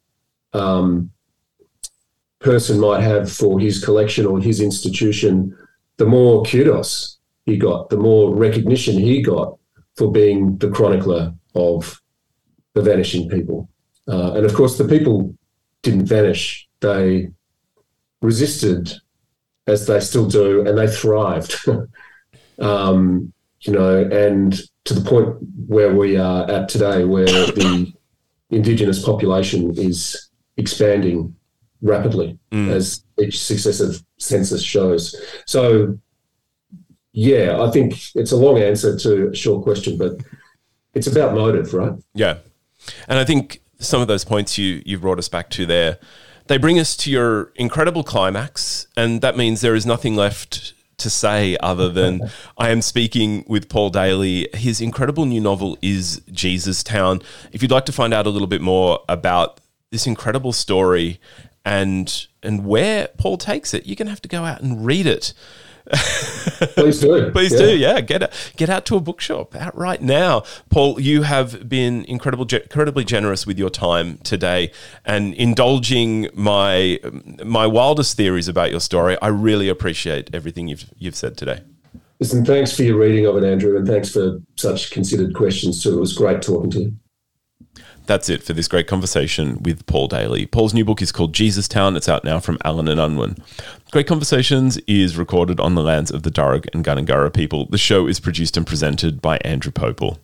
[0.54, 1.12] um,
[2.40, 5.54] person might have for his collection or his institution,
[5.98, 9.58] the more kudos he got, the more recognition he got
[9.98, 12.02] for being the chronicler of
[12.76, 13.68] the vanishing people.
[14.08, 15.36] Uh, and of course, the people
[15.82, 17.30] didn't vanish, they
[18.22, 18.94] resisted
[19.68, 21.58] as they still do, and they thrived.
[22.60, 23.34] um,
[23.66, 25.36] you know, and to the point
[25.68, 27.92] where we are at today, where the
[28.50, 31.36] indigenous population is expanding
[31.82, 32.70] rapidly mm.
[32.70, 35.16] as each successive census shows.
[35.46, 35.98] So
[37.12, 40.18] yeah, I think it's a long answer to a short question, but
[40.94, 41.94] it's about motive, right?
[42.14, 42.38] Yeah.
[43.08, 45.98] And I think some of those points you you brought us back to there,
[46.48, 51.10] they bring us to your incredible climax, and that means there is nothing left to
[51.10, 52.22] say other than
[52.58, 54.48] I am speaking with Paul Daley.
[54.54, 57.22] His incredible new novel is Jesus Town.
[57.52, 59.60] If you'd like to find out a little bit more about
[59.92, 61.20] this incredible story
[61.64, 65.08] and and where Paul takes it, you're going to have to go out and read
[65.08, 65.34] it.
[65.92, 67.32] Please do.
[67.32, 67.60] Please yeah.
[67.60, 67.78] do.
[67.78, 70.44] Yeah, get get out to a bookshop out right now.
[70.70, 74.72] Paul, you have been incredible, incredibly generous with your time today
[75.06, 77.00] and indulging my
[77.44, 79.18] my wildest theories about your story.
[79.22, 81.62] I really appreciate everything you've you've said today.
[82.20, 85.98] Listen, thanks for your reading of it, Andrew, and thanks for such considered questions too.
[85.98, 86.94] It was great talking to you.
[88.06, 90.46] That's it for this great conversation with Paul Daley.
[90.46, 91.96] Paul's new book is called Jesus Town.
[91.96, 93.38] It's out now from Allen and Unwin.
[93.92, 97.66] Great Conversations is recorded on the lands of the Darug and Gundungurra people.
[97.66, 100.20] The show is produced and presented by Andrew Pople.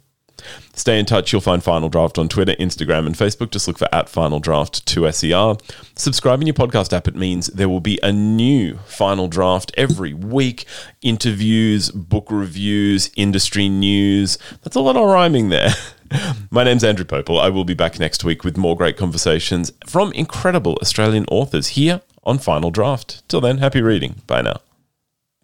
[0.73, 1.31] Stay in touch.
[1.31, 3.51] You'll find Final Draft on Twitter, Instagram, and Facebook.
[3.51, 5.61] Just look for at Final Draft 2SER.
[5.95, 7.07] Subscribe in your podcast app.
[7.07, 10.65] It means there will be a new Final Draft every week.
[11.01, 14.37] Interviews, book reviews, industry news.
[14.63, 15.71] That's a lot of rhyming there.
[16.51, 17.39] My name's Andrew Pople.
[17.39, 22.01] I will be back next week with more great conversations from incredible Australian authors here
[22.23, 23.27] on Final Draft.
[23.27, 24.21] Till then, happy reading.
[24.27, 24.61] Bye now.